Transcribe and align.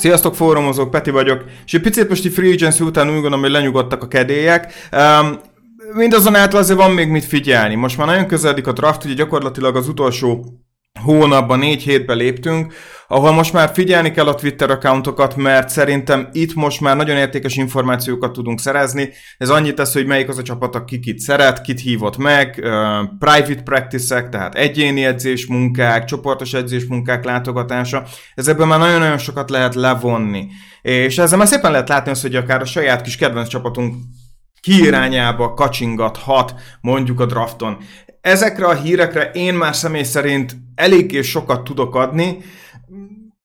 Sziasztok, 0.00 0.34
fórumozók, 0.34 0.90
Peti 0.90 1.10
vagyok, 1.10 1.44
és 1.66 1.74
egy 1.74 1.80
picit 1.80 2.08
most 2.08 2.32
free 2.32 2.52
agency 2.52 2.82
után 2.82 3.06
úgy 3.06 3.12
gondolom, 3.12 3.40
hogy 3.40 3.50
lenyugodtak 3.50 4.02
a 4.02 4.08
kedélyek. 4.08 4.72
Um, 4.92 5.40
mindazonáltal 5.94 6.60
azért 6.60 6.78
van 6.78 6.90
még 6.90 7.08
mit 7.08 7.24
figyelni. 7.24 7.74
Most 7.74 7.96
már 7.96 8.06
nagyon 8.06 8.26
közeledik 8.26 8.66
a 8.66 8.72
draft, 8.72 9.04
ugye 9.04 9.14
gyakorlatilag 9.14 9.76
az 9.76 9.88
utolsó 9.88 10.44
hónapban, 11.02 11.58
négy 11.58 11.82
hétbe 11.82 12.14
léptünk, 12.14 12.72
ahol 13.12 13.32
most 13.32 13.52
már 13.52 13.70
figyelni 13.74 14.10
kell 14.10 14.26
a 14.26 14.34
Twitter 14.34 14.70
accountokat, 14.70 15.36
mert 15.36 15.68
szerintem 15.68 16.28
itt 16.32 16.54
most 16.54 16.80
már 16.80 16.96
nagyon 16.96 17.16
értékes 17.16 17.56
információkat 17.56 18.32
tudunk 18.32 18.60
szerezni. 18.60 19.10
Ez 19.38 19.50
annyit 19.50 19.74
tesz, 19.74 19.92
hogy 19.92 20.06
melyik 20.06 20.28
az 20.28 20.38
a 20.38 20.42
csapat, 20.42 20.74
aki 20.74 21.00
kit 21.00 21.18
szeret, 21.18 21.60
kit 21.60 21.80
hívott 21.80 22.16
meg, 22.16 22.54
private 23.18 23.62
practice 23.64 24.28
tehát 24.28 24.54
egyéni 24.54 25.04
edzés 25.04 25.46
munkák, 25.46 26.04
csoportos 26.04 26.52
edzés 26.52 26.84
munkák 26.86 27.24
látogatása. 27.24 28.04
Ez 28.34 28.48
ebből 28.48 28.66
már 28.66 28.78
nagyon-nagyon 28.78 29.18
sokat 29.18 29.50
lehet 29.50 29.74
levonni. 29.74 30.46
És 30.82 31.18
ezzel 31.18 31.38
már 31.38 31.46
szépen 31.46 31.70
lehet 31.70 31.88
látni 31.88 32.10
azt, 32.10 32.22
hogy 32.22 32.34
akár 32.34 32.60
a 32.60 32.64
saját 32.64 33.02
kis 33.02 33.16
kedvenc 33.16 33.48
csapatunk 33.48 33.94
kiirányába 34.60 35.54
kacsingathat 35.54 36.54
mondjuk 36.80 37.20
a 37.20 37.26
drafton. 37.26 37.76
Ezekre 38.20 38.66
a 38.66 38.74
hírekre 38.74 39.30
én 39.32 39.54
már 39.54 39.74
személy 39.74 40.02
szerint 40.02 40.56
eléggé 40.74 41.22
sokat 41.22 41.64
tudok 41.64 41.94
adni, 41.94 42.38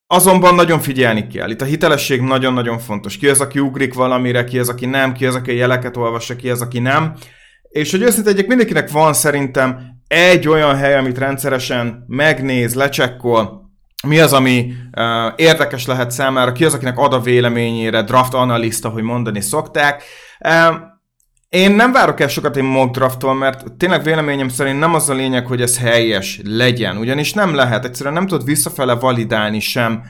Azonban 0.06 0.54
nagyon 0.54 0.80
figyelni 0.80 1.26
kell. 1.26 1.50
Itt 1.50 1.60
a 1.60 1.64
hitelesség 1.64 2.20
nagyon-nagyon 2.20 2.78
fontos. 2.78 3.16
Ki 3.16 3.28
az, 3.28 3.40
aki 3.40 3.58
ugrik 3.58 3.94
valamire, 3.94 4.44
ki 4.44 4.58
az, 4.58 4.68
aki 4.68 4.86
nem, 4.86 5.12
ki 5.12 5.26
az, 5.26 5.34
aki 5.34 5.54
jeleket 5.54 5.96
olvassa, 5.96 6.36
ki 6.36 6.50
az, 6.50 6.60
aki 6.60 6.78
nem. 6.78 7.14
És 7.68 7.90
hogy 7.90 8.02
őszintén 8.02 8.32
egyik 8.32 8.46
mindenkinek 8.46 8.90
van 8.90 9.12
szerintem 9.12 9.80
egy 10.08 10.48
olyan 10.48 10.76
hely, 10.76 10.96
amit 10.96 11.18
rendszeresen 11.18 12.04
megnéz, 12.06 12.74
lecsekkol, 12.74 13.70
mi 14.06 14.18
az, 14.18 14.32
ami 14.32 14.72
uh, 14.96 15.32
érdekes 15.36 15.86
lehet 15.86 16.10
számára, 16.10 16.52
ki 16.52 16.64
az, 16.64 16.74
akinek 16.74 16.98
ad 16.98 17.12
a 17.12 17.20
véleményére, 17.20 18.02
draft 18.02 18.34
analista, 18.34 18.88
hogy 18.88 19.02
mondani 19.02 19.40
szokták. 19.40 20.02
Uh, 20.40 20.76
én 21.56 21.70
nem 21.72 21.92
várok 21.92 22.20
el 22.20 22.28
sokat 22.28 22.56
egy 22.56 22.62
mock 22.62 22.94
drafttól, 22.94 23.34
mert 23.34 23.72
tényleg 23.76 24.02
véleményem 24.02 24.48
szerint 24.48 24.78
nem 24.78 24.94
az 24.94 25.08
a 25.08 25.14
lényeg, 25.14 25.46
hogy 25.46 25.60
ez 25.60 25.78
helyes 25.78 26.40
legyen, 26.44 26.96
ugyanis 26.96 27.32
nem 27.32 27.54
lehet, 27.54 27.84
egyszerűen 27.84 28.14
nem 28.14 28.26
tudod 28.26 28.44
visszafele 28.44 28.94
validálni 28.94 29.60
sem, 29.60 30.02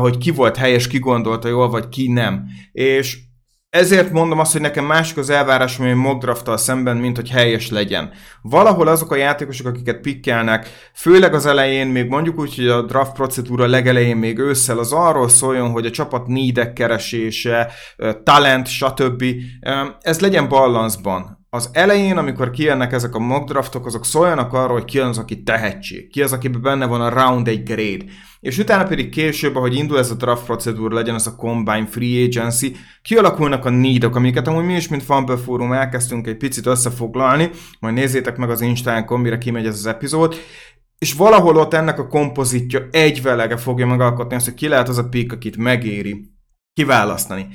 hogy 0.00 0.18
ki 0.18 0.30
volt 0.30 0.56
helyes, 0.56 0.86
ki 0.86 0.98
gondolta 0.98 1.48
jól, 1.48 1.68
vagy 1.68 1.88
ki 1.88 2.12
nem. 2.12 2.44
És 2.72 3.18
ezért 3.76 4.10
mondom 4.12 4.38
azt, 4.38 4.52
hogy 4.52 4.60
nekem 4.60 4.84
másik 4.84 5.16
az 5.16 5.30
elvárás, 5.30 5.76
hogy 5.76 5.94
mock 5.94 6.58
szemben, 6.58 6.96
mint 6.96 7.16
hogy 7.16 7.30
helyes 7.30 7.70
legyen. 7.70 8.10
Valahol 8.42 8.88
azok 8.88 9.10
a 9.12 9.16
játékosok, 9.16 9.66
akiket 9.66 10.00
pikkelnek, 10.00 10.90
főleg 10.94 11.34
az 11.34 11.46
elején, 11.46 11.86
még 11.86 12.08
mondjuk 12.08 12.38
úgy, 12.38 12.56
hogy 12.56 12.68
a 12.68 12.82
draft 12.82 13.12
procedúra 13.12 13.66
legelején 13.66 14.16
még 14.16 14.38
ősszel, 14.38 14.78
az 14.78 14.92
arról 14.92 15.28
szóljon, 15.28 15.70
hogy 15.70 15.86
a 15.86 15.90
csapat 15.90 16.26
needek 16.26 16.72
keresése, 16.72 17.72
talent, 18.24 18.66
stb. 18.66 19.24
Ez 20.00 20.20
legyen 20.20 20.48
balanszban 20.48 21.35
az 21.50 21.70
elején, 21.72 22.16
amikor 22.16 22.50
kijönnek 22.50 22.92
ezek 22.92 23.14
a 23.14 23.18
mock 23.18 23.48
draftok, 23.48 23.86
azok 23.86 24.04
szóljanak 24.04 24.52
arról, 24.52 24.72
hogy 24.72 24.84
ki 24.84 24.98
az, 24.98 25.18
aki 25.18 25.42
tehetség, 25.42 26.10
ki 26.10 26.22
az, 26.22 26.32
akiben 26.32 26.62
benne 26.62 26.86
van 26.86 27.00
a 27.00 27.08
round 27.08 27.48
egy 27.48 27.62
grade. 27.62 28.04
És 28.40 28.58
utána 28.58 28.84
pedig 28.84 29.08
később, 29.08 29.56
ahogy 29.56 29.74
indul 29.74 29.98
ez 29.98 30.10
a 30.10 30.14
draft 30.14 30.44
procedúra, 30.44 30.94
legyen 30.94 31.14
az 31.14 31.26
a 31.26 31.34
combine 31.34 31.86
free 31.86 32.24
agency, 32.24 32.76
kialakulnak 33.02 33.64
a 33.64 33.70
needok, 33.70 34.16
amiket 34.16 34.46
amúgy 34.46 34.64
mi 34.64 34.74
is, 34.74 34.88
mint 34.88 35.02
Fumble 35.02 35.36
Forum 35.36 35.72
elkezdtünk 35.72 36.26
egy 36.26 36.36
picit 36.36 36.66
összefoglalni, 36.66 37.50
majd 37.80 37.94
nézzétek 37.94 38.36
meg 38.36 38.50
az 38.50 38.60
Instánkon, 38.60 39.20
mire 39.20 39.38
kimegy 39.38 39.66
ez 39.66 39.74
az 39.74 39.86
epizód, 39.86 40.34
és 40.98 41.12
valahol 41.12 41.56
ott 41.56 41.74
ennek 41.74 41.98
a 41.98 42.06
kompozitja 42.06 42.88
egy 42.90 43.22
velege 43.22 43.56
fogja 43.56 43.86
megalkotni 43.86 44.36
azt, 44.36 44.44
hogy 44.44 44.54
ki 44.54 44.68
lehet 44.68 44.88
az 44.88 44.98
a 44.98 45.08
pick, 45.08 45.32
akit 45.32 45.56
megéri 45.56 46.30
kiválasztani. 46.72 47.46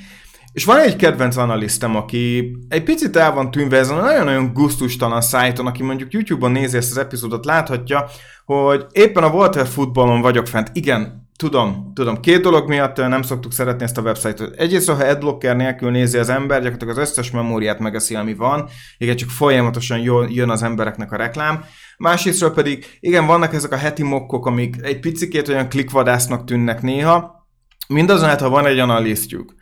És 0.52 0.64
van 0.64 0.78
egy 0.78 0.96
kedvenc 0.96 1.36
analisztem, 1.36 1.96
aki 1.96 2.52
egy 2.68 2.82
picit 2.82 3.16
el 3.16 3.32
van 3.32 3.50
tűnve 3.50 3.78
ezen 3.78 3.98
a 3.98 4.02
nagyon-nagyon 4.02 4.52
gusztustalan 4.52 5.20
szájton, 5.20 5.66
aki 5.66 5.82
mondjuk 5.82 6.12
YouTube-on 6.12 6.52
nézi 6.52 6.76
ezt 6.76 6.90
az 6.90 6.96
epizódot, 6.96 7.44
láthatja, 7.44 8.08
hogy 8.44 8.86
éppen 8.92 9.22
a 9.22 9.30
Walter 9.30 9.66
Footballon 9.66 10.20
vagyok 10.20 10.46
fent. 10.46 10.70
Igen, 10.72 11.28
tudom, 11.36 11.92
tudom, 11.94 12.20
két 12.20 12.40
dolog 12.40 12.68
miatt 12.68 12.96
nem 12.96 13.22
szoktuk 13.22 13.52
szeretni 13.52 13.84
ezt 13.84 13.98
a 13.98 14.02
websájtot. 14.02 14.54
Egyrészt, 14.54 14.90
ha 14.90 15.04
adblocker 15.04 15.56
nélkül 15.56 15.90
nézi 15.90 16.18
az 16.18 16.28
ember, 16.28 16.56
gyakorlatilag 16.56 16.98
az 16.98 17.08
összes 17.08 17.30
memóriát 17.30 17.78
megeszi, 17.78 18.14
ami 18.14 18.34
van, 18.34 18.68
igen, 18.98 19.16
csak 19.16 19.28
folyamatosan 19.28 20.28
jön 20.28 20.50
az 20.50 20.62
embereknek 20.62 21.12
a 21.12 21.16
reklám. 21.16 21.64
Másrésztről 21.98 22.52
pedig, 22.52 22.86
igen, 23.00 23.26
vannak 23.26 23.54
ezek 23.54 23.72
a 23.72 23.76
heti 23.76 24.02
mokkok, 24.02 24.46
amik 24.46 24.76
egy 24.82 25.00
picikét 25.00 25.48
olyan 25.48 25.68
klikvadásznak 25.68 26.44
tűnnek 26.44 26.82
néha, 26.82 27.46
mindazonáltal 27.88 28.50
van 28.50 28.66
egy 28.66 28.78
analisztjuk, 28.78 29.54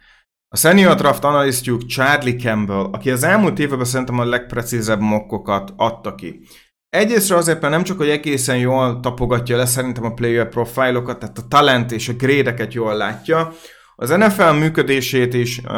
a 0.53 0.57
senior 0.57 0.95
draft 0.95 1.25
analisztjuk 1.25 1.87
Charlie 1.87 2.37
Campbell, 2.37 2.89
aki 2.93 3.11
az 3.11 3.23
elmúlt 3.23 3.59
években 3.59 3.87
szerintem 3.87 4.19
a 4.19 4.25
legprecízebb 4.25 5.01
mokkokat 5.01 5.73
adta 5.77 6.15
ki. 6.15 6.41
Egyrésztről 6.89 7.39
azért, 7.39 7.61
nem 7.61 7.83
csak, 7.83 7.97
hogy 7.97 8.09
egészen 8.09 8.57
jól 8.57 9.01
tapogatja 9.01 9.57
le 9.57 9.67
szerintem 9.67 10.05
a 10.05 10.15
player 10.15 10.49
profilokat, 10.49 11.19
tehát 11.19 11.39
a 11.39 11.49
talent 11.49 11.93
és 11.93 12.09
a 12.09 12.13
grédeket 12.13 12.75
jól 12.75 12.97
látja, 12.97 13.53
az 13.97 14.11
NFL 14.11 14.51
működését 14.51 15.35
is 15.35 15.59
uh, 15.59 15.73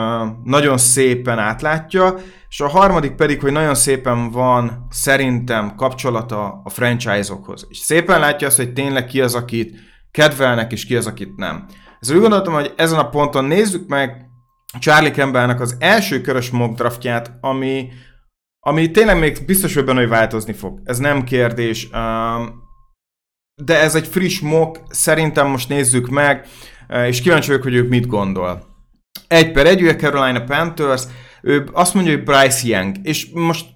nagyon 0.44 0.78
szépen 0.78 1.38
átlátja, 1.38 2.14
és 2.48 2.60
a 2.60 2.68
harmadik 2.68 3.12
pedig, 3.12 3.40
hogy 3.40 3.52
nagyon 3.52 3.74
szépen 3.74 4.30
van 4.30 4.86
szerintem 4.90 5.74
kapcsolata 5.76 6.60
a 6.64 6.70
franchise-okhoz. 6.70 7.66
És 7.68 7.78
szépen 7.78 8.20
látja 8.20 8.46
azt, 8.46 8.56
hogy 8.56 8.72
tényleg 8.72 9.06
ki 9.06 9.20
az, 9.20 9.34
akit 9.34 9.76
kedvelnek, 10.10 10.72
és 10.72 10.86
ki 10.86 10.96
az, 10.96 11.06
akit 11.06 11.36
nem. 11.36 11.66
Ez 12.00 12.10
úgy 12.10 12.20
gondoltam, 12.20 12.54
hogy 12.54 12.72
ezen 12.76 12.98
a 12.98 13.08
ponton 13.08 13.44
nézzük 13.44 13.88
meg 13.88 14.31
Charlie 14.78 15.10
Campbellnek 15.10 15.60
az 15.60 15.76
első 15.78 16.20
körös 16.20 16.50
mock 16.50 16.76
draftját, 16.76 17.32
ami, 17.40 17.88
ami 18.60 18.90
tényleg 18.90 19.18
még 19.18 19.38
biztos, 19.46 19.74
hogy 19.74 19.84
benne, 19.84 20.00
hogy 20.00 20.08
változni 20.08 20.52
fog. 20.52 20.80
Ez 20.84 20.98
nem 20.98 21.24
kérdés. 21.24 21.88
De 23.62 23.80
ez 23.80 23.94
egy 23.94 24.06
friss 24.06 24.40
mock, 24.40 24.80
szerintem 24.88 25.46
most 25.46 25.68
nézzük 25.68 26.08
meg, 26.08 26.46
és 27.06 27.20
kíváncsi 27.20 27.46
vagyok, 27.46 27.62
hogy 27.62 27.74
ők 27.74 27.88
mit 27.88 28.06
gondol. 28.06 28.70
Egy 29.28 29.52
per 29.52 29.66
egy, 29.66 29.82
ugye 29.82 29.96
Carolina 29.96 30.44
Panthers, 30.44 31.02
ő 31.42 31.68
azt 31.72 31.94
mondja, 31.94 32.12
hogy 32.12 32.24
Bryce 32.24 32.68
Young, 32.68 32.96
és 33.02 33.30
most 33.32 33.66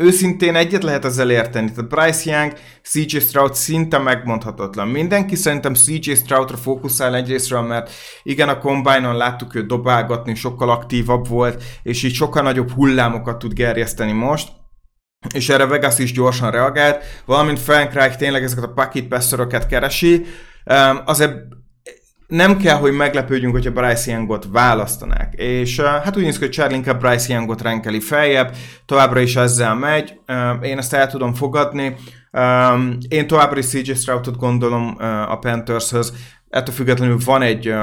őszintén 0.00 0.54
egyet 0.54 0.82
lehet 0.82 1.04
ezzel 1.04 1.30
érteni. 1.30 1.72
Tehát 1.72 1.90
Bryce 1.90 2.30
Young, 2.30 2.52
CJ 2.82 3.18
Stroud 3.18 3.54
szinte 3.54 3.98
megmondhatatlan. 3.98 4.88
Mindenki 4.88 5.36
szerintem 5.36 5.74
CJ 5.74 6.12
Stroudra 6.14 6.56
fókuszál 6.56 7.14
egyrésztről, 7.14 7.60
mert 7.60 7.90
igen, 8.22 8.48
a 8.48 8.58
combine 8.58 9.12
láttuk 9.12 9.54
őt 9.54 9.66
dobálgatni, 9.66 10.34
sokkal 10.34 10.70
aktívabb 10.70 11.28
volt, 11.28 11.62
és 11.82 12.02
így 12.02 12.14
sokkal 12.14 12.42
nagyobb 12.42 12.70
hullámokat 12.70 13.38
tud 13.38 13.52
gerjeszteni 13.52 14.12
most 14.12 14.48
és 15.34 15.48
erre 15.48 15.66
Vegas 15.66 15.98
is 15.98 16.12
gyorsan 16.12 16.50
reagált, 16.50 17.04
valamint 17.24 17.58
Frank 17.58 17.92
Reich 17.92 18.16
tényleg 18.16 18.42
ezeket 18.42 18.64
a 18.64 18.72
pocket 18.72 19.08
passeröket 19.08 19.66
keresi, 19.66 20.24
azért 21.04 21.34
nem 22.30 22.56
kell, 22.56 22.76
hogy 22.76 22.92
meglepődjünk, 22.92 23.54
hogyha 23.54 23.70
Bryce 23.70 24.10
Youngot 24.10 24.46
választanák. 24.52 25.34
És 25.34 25.80
hát 25.80 26.16
úgy 26.16 26.22
néz 26.22 26.38
ki, 26.38 26.44
hogy 26.44 26.52
Charlie 26.52 26.76
inkább 26.76 27.00
Bryce 27.00 27.32
Youngot 27.34 27.62
renkeli 27.62 28.00
feljebb, 28.00 28.56
továbbra 28.86 29.20
is 29.20 29.36
ezzel 29.36 29.74
megy, 29.74 30.20
uh, 30.28 30.66
én 30.68 30.78
ezt 30.78 30.94
el 30.94 31.06
tudom 31.06 31.34
fogadni. 31.34 31.96
Én 33.08 33.26
továbbra 33.26 33.58
is 33.58 33.66
CJ 33.66 33.92
Stroudot 33.92 34.36
gondolom 34.36 34.96
a 35.28 35.38
Panthershöz, 35.38 36.12
ettől 36.48 36.74
függetlenül 36.74 37.18
van 37.24 37.42
egy 37.42 37.74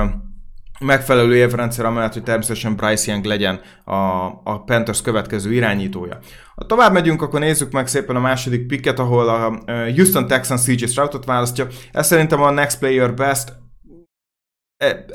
megfelelő 0.79 1.35
évrendszer, 1.35 1.85
amellett, 1.85 2.13
hogy 2.13 2.23
természetesen 2.23 2.75
Bryce 2.75 3.11
Young 3.11 3.25
legyen 3.25 3.59
a, 3.85 4.25
a 4.43 4.63
Panthers 4.65 5.01
következő 5.01 5.53
irányítója. 5.53 6.17
Ha 6.55 6.65
tovább 6.65 6.93
megyünk, 6.93 7.21
akkor 7.21 7.39
nézzük 7.39 7.71
meg 7.71 7.87
szépen 7.87 8.15
a 8.15 8.19
második 8.19 8.67
picket, 8.67 8.99
ahol 8.99 9.29
a 9.29 9.63
Houston 9.95 10.27
Texans 10.27 10.61
CJ 10.61 10.85
Stroudot 10.85 11.25
választja. 11.25 11.67
Ez 11.91 12.07
szerintem 12.07 12.41
a 12.41 12.51
next 12.51 12.79
player 12.79 13.13
best, 13.13 13.53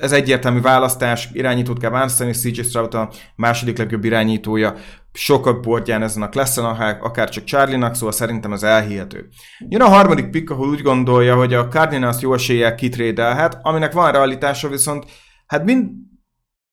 ez 0.01 0.13
egyértelmű 0.13 0.61
választás, 0.61 1.29
irányítót 1.33 1.79
kell 1.79 1.91
választani, 1.91 2.33
CJ 2.33 2.63
Stroud 2.63 2.95
a 2.95 3.11
második 3.37 3.79
legjobb 3.79 4.05
irányítója, 4.05 4.75
sokak 5.13 5.61
bordján 5.61 6.03
ezen 6.03 6.23
a 6.23 6.29
Klessen, 6.29 6.65
akár 7.01 7.29
csak 7.29 7.45
Charlie-nak, 7.45 7.95
szóval 7.95 8.13
szerintem 8.13 8.53
ez 8.53 8.63
elhihető. 8.63 9.29
Jön 9.69 9.81
a 9.81 9.89
harmadik 9.89 10.31
pick, 10.31 10.51
ahol 10.51 10.69
úgy 10.69 10.83
gondolja, 10.83 11.37
hogy 11.37 11.55
a 11.55 11.69
Cardinals 11.69 12.21
jó 12.21 12.35
eséllyel 12.35 12.75
kitrédelhet, 12.75 13.59
aminek 13.63 13.93
van 13.93 14.13
realitása, 14.13 14.69
viszont 14.69 15.05
hát 15.47 15.65
mind, 15.65 15.91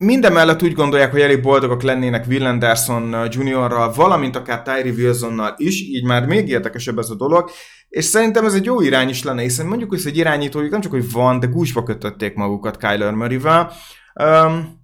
minden 0.05 0.33
mellett 0.33 0.63
úgy 0.63 0.73
gondolják, 0.73 1.11
hogy 1.11 1.21
elég 1.21 1.41
boldogok 1.41 1.81
lennének 1.81 2.25
Will 2.27 2.45
Anderson 2.45 3.15
Juniorral, 3.29 3.93
valamint 3.93 4.35
akár 4.35 4.61
Tyree 4.61 4.91
Wilsonnal 4.91 5.53
is, 5.57 5.81
így 5.81 6.03
már 6.03 6.25
még 6.25 6.47
érdekesebb 6.47 6.97
ez 6.97 7.09
a 7.09 7.15
dolog, 7.15 7.49
és 7.89 8.05
szerintem 8.05 8.45
ez 8.45 8.53
egy 8.53 8.65
jó 8.65 8.81
irány 8.81 9.09
is 9.09 9.23
lenne, 9.23 9.41
hiszen 9.41 9.65
mondjuk, 9.65 9.89
hogy 9.89 10.01
egy 10.05 10.17
irányítójuk 10.17 10.71
nem 10.71 10.81
csak, 10.81 10.91
hogy 10.91 11.11
van, 11.11 11.39
de 11.39 11.47
gúzsba 11.47 11.83
kötötték 11.83 12.33
magukat 12.33 12.77
Kyler 12.77 13.13
Murray-vel. 13.13 13.71
Um, 14.23 14.79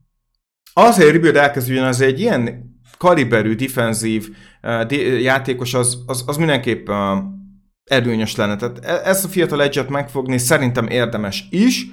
azért 0.73 1.12
rebuild 1.12 1.35
elkezdődjön, 1.35 1.85
az 1.85 2.01
egy 2.01 2.19
ilyen 2.19 2.73
kaliberű, 2.97 3.56
defenzív 3.56 4.29
uh, 4.63 5.21
játékos, 5.21 5.73
az, 5.73 6.03
az, 6.06 6.23
az 6.27 6.38
mindenképp 6.38 6.89
uh, 6.89 6.95
előnyös 7.83 8.35
lenne. 8.35 8.56
Tehát 8.56 8.85
e- 8.85 9.09
ezt 9.09 9.25
a 9.25 9.27
fiatal 9.27 9.62
egyet 9.62 9.89
megfogni 9.89 10.38
szerintem 10.38 10.88
érdemes 10.88 11.47
is. 11.50 11.85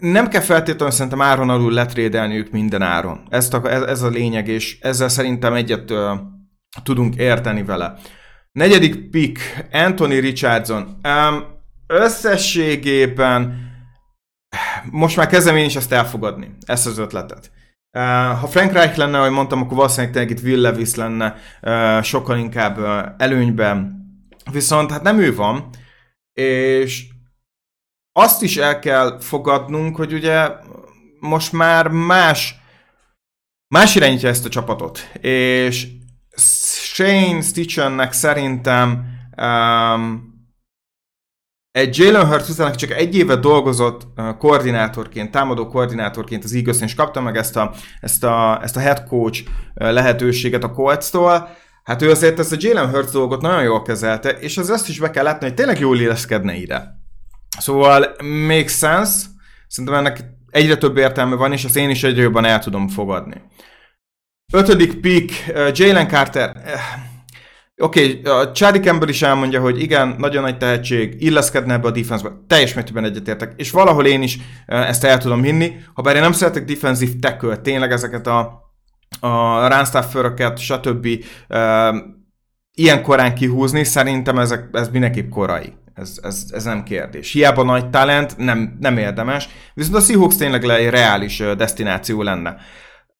Nem 0.00 0.28
kell 0.28 0.40
feltétlenül 0.40 0.94
szerintem 0.94 1.20
áron 1.20 1.50
alul 1.50 1.72
letrédelni 1.72 2.36
ők 2.36 2.50
minden 2.50 2.82
áron. 2.82 3.26
Ezt 3.30 3.54
a, 3.54 3.70
ez, 3.88 4.02
a 4.02 4.08
lényeg, 4.08 4.48
és 4.48 4.78
ezzel 4.80 5.08
szerintem 5.08 5.54
egyet 5.54 5.90
uh, 5.90 6.18
tudunk 6.82 7.16
érteni 7.16 7.62
vele. 7.62 7.94
Negyedik 8.52 9.10
pick, 9.10 9.66
Anthony 9.72 10.20
Richardson. 10.20 10.98
Um, 11.04 11.44
összességében 11.86 13.70
most 14.90 15.16
már 15.16 15.26
kezdem 15.26 15.56
én 15.56 15.64
is 15.64 15.76
ezt 15.76 15.92
elfogadni, 15.92 16.56
ezt 16.66 16.86
az 16.86 16.98
ötletet. 16.98 17.50
Uh, 17.98 18.38
ha 18.40 18.46
Frank 18.46 18.72
Reich 18.72 18.98
lenne, 18.98 19.18
ahogy 19.18 19.30
mondtam, 19.30 19.62
akkor 19.62 19.76
valószínűleg 19.76 20.12
tényleg 20.12 20.30
itt 20.30 20.44
Will 20.44 20.60
Levis 20.60 20.94
lenne 20.94 21.36
uh, 21.62 22.02
sokkal 22.02 22.38
inkább 22.38 22.78
uh, 22.78 23.02
előnyben. 23.18 24.00
Viszont 24.52 24.90
hát 24.90 25.02
nem 25.02 25.18
ő 25.18 25.34
van, 25.34 25.68
és 26.32 27.11
azt 28.12 28.42
is 28.42 28.56
el 28.56 28.78
kell 28.78 29.20
fogadnunk, 29.20 29.96
hogy 29.96 30.12
ugye 30.12 30.48
most 31.20 31.52
már 31.52 31.88
más 31.88 32.60
más 33.72 33.94
irányítja 33.94 34.28
ezt 34.28 34.44
a 34.44 34.48
csapatot, 34.48 34.98
és 35.20 35.88
Shane 36.36 37.40
Stitchennek 37.40 38.12
szerintem 38.12 39.04
um, 39.42 40.30
egy 41.70 41.98
Jalen 41.98 42.26
Hurts 42.26 42.48
után, 42.48 42.66
aki 42.66 42.76
csak 42.76 42.90
egy 42.90 43.16
éve 43.16 43.36
dolgozott 43.36 44.06
uh, 44.16 44.36
koordinátorként, 44.36 45.30
támadó 45.30 45.66
koordinátorként 45.66 46.44
az 46.44 46.54
eagles 46.54 46.80
és 46.80 46.94
kapta 46.94 47.20
meg 47.20 47.36
ezt 47.36 47.56
a, 47.56 47.74
ezt 48.00 48.24
a, 48.24 48.62
ezt 48.62 48.76
a 48.76 48.80
head 48.80 49.04
coach 49.04 49.42
uh, 49.74 49.92
lehetőséget 49.92 50.64
a 50.64 50.72
Colts-tól, 50.72 51.48
hát 51.84 52.02
ő 52.02 52.10
azért 52.10 52.38
ezt 52.38 52.52
a 52.52 52.56
Jalen 52.58 52.90
Hurts 52.90 53.10
dolgot 53.10 53.40
nagyon 53.40 53.62
jól 53.62 53.82
kezelte, 53.82 54.30
és 54.30 54.58
az 54.58 54.70
azt 54.70 54.88
is 54.88 54.98
be 54.98 55.10
kell 55.10 55.24
látni, 55.24 55.46
hogy 55.46 55.54
tényleg 55.54 55.78
jól 55.78 55.98
illeszkedne 55.98 56.54
ide. 56.54 57.01
Szóval 57.58 58.16
make 58.20 58.68
sense, 58.68 59.26
szerintem 59.68 59.98
ennek 59.98 60.24
egyre 60.50 60.76
több 60.76 60.96
értelme 60.96 61.34
van, 61.34 61.52
és 61.52 61.64
azt 61.64 61.76
én 61.76 61.90
is 61.90 62.02
egyre 62.02 62.22
jobban 62.22 62.44
el 62.44 62.58
tudom 62.58 62.88
fogadni. 62.88 63.42
Ötödik 64.52 65.00
pick, 65.00 65.48
uh, 65.48 65.70
Jalen 65.72 66.08
Carter. 66.08 66.56
Oké, 67.76 68.20
okay, 68.24 68.32
a 68.32 68.80
Campbell 68.80 69.08
is 69.08 69.22
elmondja, 69.22 69.60
hogy 69.60 69.82
igen, 69.82 70.14
nagyon 70.18 70.42
nagy 70.42 70.58
tehetség, 70.58 71.22
illeszkedne 71.22 71.74
ebbe 71.74 71.86
a 71.86 71.90
defense-be, 71.90 72.30
teljes 72.46 72.74
mértékben 72.74 73.04
egyetértek, 73.04 73.52
és 73.56 73.70
valahol 73.70 74.06
én 74.06 74.22
is 74.22 74.38
ezt 74.66 75.04
el 75.04 75.18
tudom 75.18 75.42
hinni, 75.42 75.72
ha 75.94 76.02
bár 76.02 76.14
én 76.14 76.20
nem 76.20 76.32
szeretek 76.32 76.64
defensív 76.64 77.18
tackle 77.18 77.56
tényleg 77.56 77.92
ezeket 77.92 78.26
a, 78.26 78.62
a 79.20 79.66
runstafferöket, 79.68 80.58
stb. 80.58 81.06
Ilyen 82.74 83.02
korán 83.02 83.34
kihúzni, 83.34 83.84
szerintem 83.84 84.38
ezek, 84.38 84.68
ez 84.72 84.88
mindenképp 84.88 85.30
korai. 85.30 85.72
Ez, 85.94 86.18
ez, 86.22 86.44
ez 86.50 86.64
nem 86.64 86.82
kérdés. 86.82 87.32
Hiába 87.32 87.62
nagy 87.62 87.90
talent, 87.90 88.36
nem, 88.36 88.76
nem 88.80 88.96
érdemes, 88.98 89.48
viszont 89.74 89.96
a 89.96 90.00
Seahawks 90.00 90.36
tényleg 90.36 90.64
egy 90.64 90.90
reális 90.90 91.42
destináció 91.56 92.22
lenne. 92.22 92.56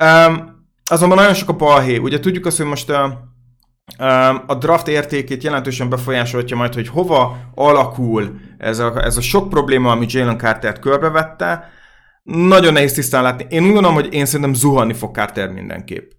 Um, 0.05 0.61
azonban 0.85 1.19
nagyon 1.19 1.35
sok 1.35 1.49
a 1.49 1.53
balhé. 1.53 1.97
Ugye 1.97 2.21
tudjuk 2.21 2.47
azt, 2.47 2.57
hogy 2.57 2.67
most 2.67 2.91
uh, 2.91 4.47
a 4.47 4.55
draft 4.55 4.89
értékét 4.89 5.43
jelentősen 5.43 5.89
befolyásolja 5.89 6.57
majd, 6.57 6.75
hogy 6.75 6.89
hova 6.89 7.37
alakul 7.55 8.41
ez 8.59 8.79
a, 8.79 9.05
ez 9.05 9.17
a 9.17 9.21
sok 9.21 9.49
probléma, 9.49 9.91
ami 9.91 10.07
Jalen 10.09 10.39
Carter-t 10.39 10.79
körbevette. 10.79 11.71
Nagyon 12.23 12.73
nehéz 12.73 12.93
tisztán 12.93 13.23
látni. 13.23 13.47
Én 13.49 13.63
úgy 13.63 13.73
gondolom, 13.73 13.95
hogy 13.95 14.15
én 14.15 14.25
szerintem 14.25 14.55
zuhanni 14.55 14.93
fog 14.93 15.15
Carter 15.15 15.49
mindenképp. 15.49 16.11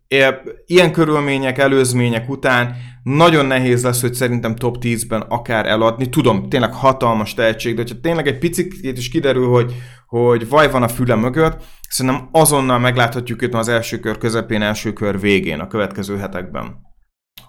Ilyen 0.66 0.92
körülmények, 0.92 1.58
előzmények 1.58 2.30
után 2.30 2.76
nagyon 3.04 3.46
nehéz 3.46 3.84
lesz, 3.84 4.02
hogy 4.02 4.14
szerintem 4.14 4.56
top 4.56 4.78
10-ben 4.82 5.22
akár 5.22 5.66
eladni. 5.66 6.10
Tudom, 6.10 6.50
tényleg 6.50 6.74
hatalmas 6.74 7.34
tehetség, 7.34 7.76
de 7.76 7.82
hogyha 7.82 8.00
tényleg 8.02 8.28
egy 8.28 8.38
picit 8.38 8.98
is 8.98 9.10
kiderül, 9.10 9.48
hogy, 9.48 9.74
hogy 10.08 10.50
vaj 10.50 10.72
van 10.72 10.84
a 10.84 10.88
füle 10.88 11.16
mögött, 11.16 11.64
szerintem 11.90 12.30
azonnal 12.32 12.80
megláthatjuk 12.80 13.42
őt 13.42 13.54
az 13.54 13.68
első 13.68 14.00
kör 14.00 14.18
közepén, 14.18 14.62
első 14.62 14.94
kör 14.94 15.20
végén 15.20 15.60
a 15.60 15.68
következő 15.68 16.18
hetekben. 16.18 16.76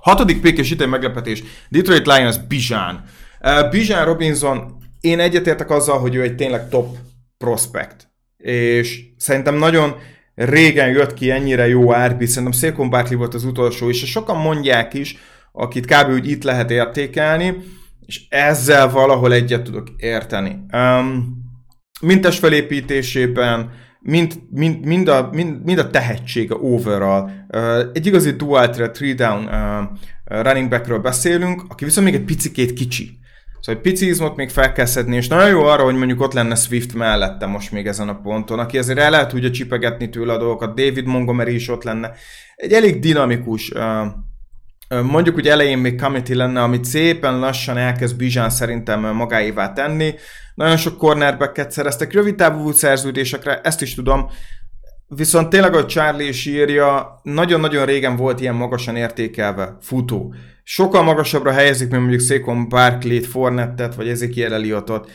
Hatodik 0.00 0.40
pick 0.40 0.58
és 0.58 0.70
itt 0.70 0.80
egy 0.80 0.88
meglepetés. 0.88 1.42
Detroit 1.68 2.06
Lions 2.06 2.38
Bijan. 2.38 3.02
Uh, 3.40 3.70
Bijan 3.70 4.04
Robinson, 4.04 4.76
én 5.00 5.20
egyetértek 5.20 5.70
azzal, 5.70 5.98
hogy 5.98 6.14
ő 6.14 6.22
egy 6.22 6.34
tényleg 6.34 6.68
top 6.68 6.96
prospect. 7.38 8.08
És 8.36 9.04
szerintem 9.16 9.54
nagyon 9.54 9.94
régen 10.34 10.88
jött 10.88 11.14
ki 11.14 11.30
ennyire 11.30 11.68
jó 11.68 11.92
RB, 11.92 12.24
szerintem 12.24 12.60
Saquon 12.60 12.90
Barkley 12.90 13.18
volt 13.18 13.34
az 13.34 13.44
utolsó, 13.44 13.88
és 13.88 14.10
sokan 14.10 14.36
mondják 14.36 14.94
is, 14.94 15.16
akit 15.52 15.86
kb. 15.86 16.10
úgy 16.12 16.30
itt 16.30 16.42
lehet 16.42 16.70
értékelni, 16.70 17.56
és 18.06 18.22
ezzel 18.28 18.90
valahol 18.90 19.32
egyet 19.32 19.62
tudok 19.62 19.88
érteni. 19.96 20.60
Um, 20.72 21.42
mintes 22.00 22.38
felépítésében, 22.38 23.70
mind, 24.00 24.32
mind, 24.50 24.84
mind, 24.84 25.08
a, 25.08 25.28
mind, 25.32 25.64
mind 25.64 25.78
a 25.78 25.90
tehetsége 25.90 26.54
overall. 26.54 27.30
Uh, 27.48 27.78
egy 27.92 28.06
igazi 28.06 28.30
dual 28.30 28.68
threat, 28.68 28.92
three 28.92 29.14
down 29.14 29.44
uh, 29.44 30.42
running 30.42 30.68
backről 30.68 30.98
beszélünk, 30.98 31.62
aki 31.68 31.84
viszont 31.84 32.06
még 32.06 32.14
egy 32.14 32.24
picikét 32.24 32.72
kicsi. 32.72 33.18
Szóval 33.64 33.80
egy 33.82 33.90
pici 33.90 34.06
izmot 34.06 34.36
még 34.36 34.50
fel 34.50 34.72
kell 34.72 34.84
szedni, 34.84 35.16
és 35.16 35.28
nagyon 35.28 35.48
jó 35.48 35.62
arra, 35.62 35.84
hogy 35.84 35.94
mondjuk 35.94 36.20
ott 36.20 36.32
lenne 36.32 36.54
Swift 36.54 36.94
mellette 36.94 37.46
most 37.46 37.72
még 37.72 37.86
ezen 37.86 38.08
a 38.08 38.20
ponton, 38.20 38.58
aki 38.58 38.78
azért 38.78 38.98
el 38.98 39.10
lehet 39.10 39.32
ugye 39.32 39.50
csipegetni 39.50 40.08
tőle 40.08 40.32
a 40.32 40.38
dolgokat, 40.38 40.74
David 40.74 41.06
Montgomery 41.06 41.54
is 41.54 41.68
ott 41.68 41.82
lenne. 41.82 42.12
Egy 42.56 42.72
elég 42.72 42.98
dinamikus 42.98 43.72
Mondjuk, 44.88 45.34
hogy 45.34 45.48
elején 45.48 45.78
még 45.78 46.00
committee 46.00 46.36
lenne, 46.36 46.62
amit 46.62 46.84
szépen 46.84 47.38
lassan 47.38 47.76
elkezd 47.76 48.16
Bizsán 48.16 48.50
szerintem 48.50 49.00
magáévá 49.00 49.72
tenni. 49.72 50.14
Nagyon 50.54 50.76
sok 50.76 50.98
cornerbacket 50.98 51.70
szereztek 51.70 52.12
rövid 52.12 52.34
távú 52.34 52.72
szerződésekre, 52.72 53.60
ezt 53.60 53.82
is 53.82 53.94
tudom. 53.94 54.30
Viszont 55.06 55.48
tényleg, 55.48 55.74
a 55.74 55.86
Charlie 55.86 56.28
is 56.28 56.46
írja, 56.46 57.20
nagyon-nagyon 57.22 57.84
régen 57.86 58.16
volt 58.16 58.40
ilyen 58.40 58.54
magasan 58.54 58.96
értékelve 58.96 59.76
futó. 59.80 60.34
Sokkal 60.62 61.02
magasabbra 61.02 61.52
helyezik, 61.52 61.88
mint 61.88 62.00
mondjuk 62.00 62.20
Székon 62.20 62.68
Barkley-t, 62.68 63.26
Fornettet, 63.26 63.94
vagy 63.94 64.08
Ezekiel 64.08 64.52
Elliotot. 64.52 65.10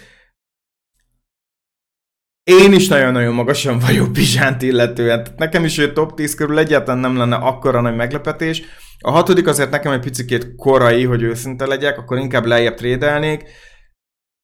Én 2.44 2.74
is 2.74 2.88
nagyon-nagyon 2.88 3.34
magasan 3.34 3.80
vagyok 3.80 4.12
Bizsánt 4.12 4.62
illetően. 4.62 5.28
Nekem 5.38 5.64
is 5.64 5.78
ő 5.78 5.94
top 5.94 6.16
10 6.16 6.36
körül 6.36 6.60
egyáltalán 6.60 7.00
nem 7.00 7.18
lenne 7.18 7.36
akkora 7.36 7.82
nagy 7.82 7.96
meglepetés. 7.96 8.62
A 9.00 9.12
hatodik 9.12 9.48
azért 9.48 9.70
nekem 9.70 9.92
egy 9.92 10.00
picit 10.00 10.56
korai, 10.56 11.04
hogy 11.04 11.22
őszinte 11.22 11.66
legyek, 11.66 11.98
akkor 11.98 12.18
inkább 12.18 12.46
lejjebb 12.46 12.74
trédelnék. 12.74 13.44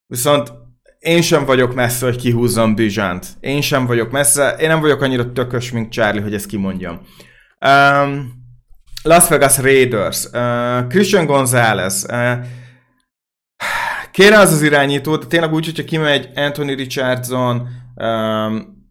Viszont 0.07 0.51
én 1.05 1.21
sem 1.21 1.45
vagyok 1.45 1.73
messze, 1.73 2.05
hogy 2.05 2.15
kihúzzam 2.15 2.75
Bizsánt. 2.75 3.27
Én 3.39 3.61
sem 3.61 3.85
vagyok 3.85 4.11
messze. 4.11 4.55
Én 4.59 4.67
nem 4.67 4.79
vagyok 4.79 5.01
annyira 5.01 5.31
tökös, 5.31 5.71
mint 5.71 5.91
Charlie, 5.91 6.21
hogy 6.21 6.33
ezt 6.33 6.45
kimondjam. 6.45 7.01
Um, 7.65 8.33
Las 9.03 9.27
Vegas 9.27 9.57
Raiders. 9.57 10.25
Uh, 10.25 10.87
Christian 10.87 11.25
Gonzalez. 11.25 12.05
Uh, 12.09 12.45
Kére 14.11 14.39
az 14.39 14.51
az 14.51 14.61
irányító, 14.61 15.15
de 15.15 15.25
tényleg 15.25 15.53
úgy, 15.53 15.65
hogyha 15.65 15.83
kimegy 15.83 16.29
Anthony 16.35 16.75
Richardson 16.75 17.67
um, 17.95 18.83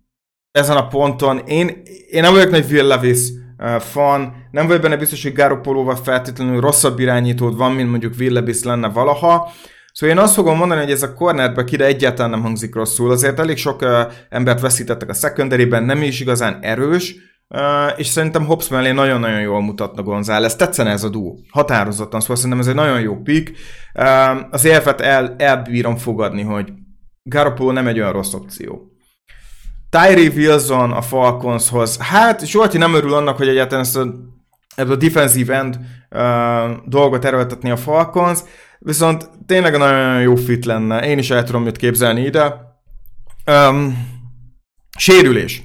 ezen 0.50 0.76
a 0.76 0.86
ponton. 0.86 1.38
Én, 1.46 1.82
én 2.10 2.22
nem 2.22 2.32
vagyok 2.32 2.50
nagy 2.50 2.70
Will 2.70 2.86
Levis 2.86 3.18
uh, 3.58 3.80
fan, 3.80 4.48
nem 4.50 4.66
vagyok 4.66 4.82
benne 4.82 4.96
biztos, 4.96 5.22
hogy 5.22 5.32
Garoppolóval 5.32 5.96
feltétlenül 5.96 6.60
rosszabb 6.60 6.98
irányítód 6.98 7.56
van, 7.56 7.72
mint 7.72 7.90
mondjuk 7.90 8.14
Will 8.18 8.32
Levis 8.32 8.62
lenne 8.62 8.88
valaha. 8.88 9.52
Szóval 9.94 10.16
én 10.16 10.22
azt 10.22 10.34
fogom 10.34 10.56
mondani, 10.56 10.80
hogy 10.80 10.90
ez 10.90 11.02
a 11.02 11.14
cornerback 11.14 11.72
ide 11.72 11.84
egyáltalán 11.84 12.30
nem 12.30 12.42
hangzik 12.42 12.74
rosszul. 12.74 13.10
Azért 13.10 13.38
elég 13.38 13.56
sok 13.56 13.82
uh, 13.82 14.12
embert 14.28 14.60
veszítettek 14.60 15.08
a 15.08 15.14
secondary 15.14 15.64
nem 15.64 16.02
is 16.02 16.20
igazán 16.20 16.58
erős, 16.62 17.14
uh, 17.48 17.60
és 17.96 18.06
szerintem 18.06 18.46
Hobbs 18.46 18.68
mellé 18.68 18.90
nagyon-nagyon 18.90 19.40
jól 19.40 19.60
mutatna 19.60 20.02
González. 20.02 20.56
Tetszene 20.56 20.90
ez 20.90 21.04
a 21.04 21.08
duó. 21.08 21.38
Határozottan, 21.50 22.20
szóval 22.20 22.36
szerintem 22.36 22.60
ez 22.60 22.66
egy 22.66 22.74
nagyon 22.74 23.00
jó 23.00 23.16
pick. 23.16 23.56
Uh, 23.94 24.40
az 24.50 24.64
érvet 24.64 25.00
el, 25.00 25.34
elbírom 25.38 25.96
fogadni, 25.96 26.42
hogy 26.42 26.72
Garoppolo 27.22 27.72
nem 27.72 27.86
egy 27.86 27.98
olyan 27.98 28.12
rossz 28.12 28.32
opció. 28.32 28.92
Tyree 29.90 30.30
Wilson 30.34 30.92
a 30.92 31.02
Falconshoz. 31.02 31.96
Hát 31.96 32.46
Zsolti 32.46 32.78
nem 32.78 32.94
örül 32.94 33.14
annak, 33.14 33.36
hogy 33.36 33.48
egyáltalán 33.48 33.84
ezt 33.84 33.96
a, 33.96 34.14
ebből 34.74 34.92
a 34.92 34.96
defensive 34.96 35.54
end 35.56 35.78
uh, 36.10 36.86
dolgot 36.86 37.24
erőltetni 37.24 37.70
a 37.70 37.76
Falcons, 37.76 38.38
viszont 38.78 39.30
tényleg 39.46 39.78
nagyon 39.78 40.20
jó 40.20 40.34
fit 40.34 40.64
lenne. 40.64 41.06
Én 41.06 41.18
is 41.18 41.30
el 41.30 41.44
tudom 41.44 41.66
őt 41.66 41.76
képzelni 41.76 42.20
ide. 42.20 42.54
Um, 43.46 44.08
sérülés. 44.98 45.62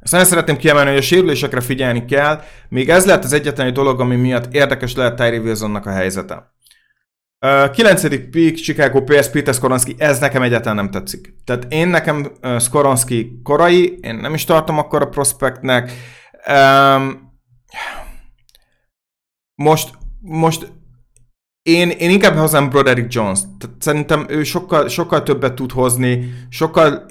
Ezt 0.00 0.12
nagyon 0.12 0.28
szeretném 0.28 0.56
kiemelni, 0.56 0.88
hogy 0.90 0.98
a 0.98 1.02
sérülésekre 1.02 1.60
figyelni 1.60 2.04
kell. 2.04 2.42
Még 2.68 2.90
ez 2.90 3.06
lehet 3.06 3.24
az 3.24 3.32
egyetlen 3.32 3.72
dolog, 3.72 4.00
ami 4.00 4.16
miatt 4.16 4.54
érdekes 4.54 4.94
lehet 4.94 5.16
Tyree 5.16 5.40
Wilsonnak 5.40 5.86
a 5.86 5.90
helyzete. 5.90 6.52
9. 7.72 8.30
pick, 8.30 8.54
Chicago 8.54 9.02
PS, 9.02 9.28
Peter 9.28 9.54
Skoronski, 9.54 9.94
ez 9.98 10.18
nekem 10.18 10.42
egyáltalán 10.42 10.76
nem 10.76 10.90
tetszik. 10.90 11.34
Tehát 11.44 11.66
én 11.68 11.88
nekem 11.88 12.26
uh, 12.42 12.58
Skoronski 12.58 13.40
korai, 13.42 13.98
én 14.02 14.14
nem 14.14 14.34
is 14.34 14.44
tartom 14.44 14.78
akkor 14.78 15.02
a 15.02 15.08
prospektnek. 15.08 15.92
Um, 16.48 17.30
most, 19.62 19.98
most 20.20 20.72
én, 21.62 21.90
én 21.90 22.10
inkább 22.10 22.36
hoznám 22.36 22.68
Broderick 22.68 23.12
Jones. 23.14 23.40
Tehát 23.58 23.76
szerintem 23.82 24.26
ő 24.28 24.42
sokkal, 24.42 24.88
sokkal 24.88 25.22
többet 25.22 25.54
tud 25.54 25.72
hozni, 25.72 26.32
sokkal 26.48 27.06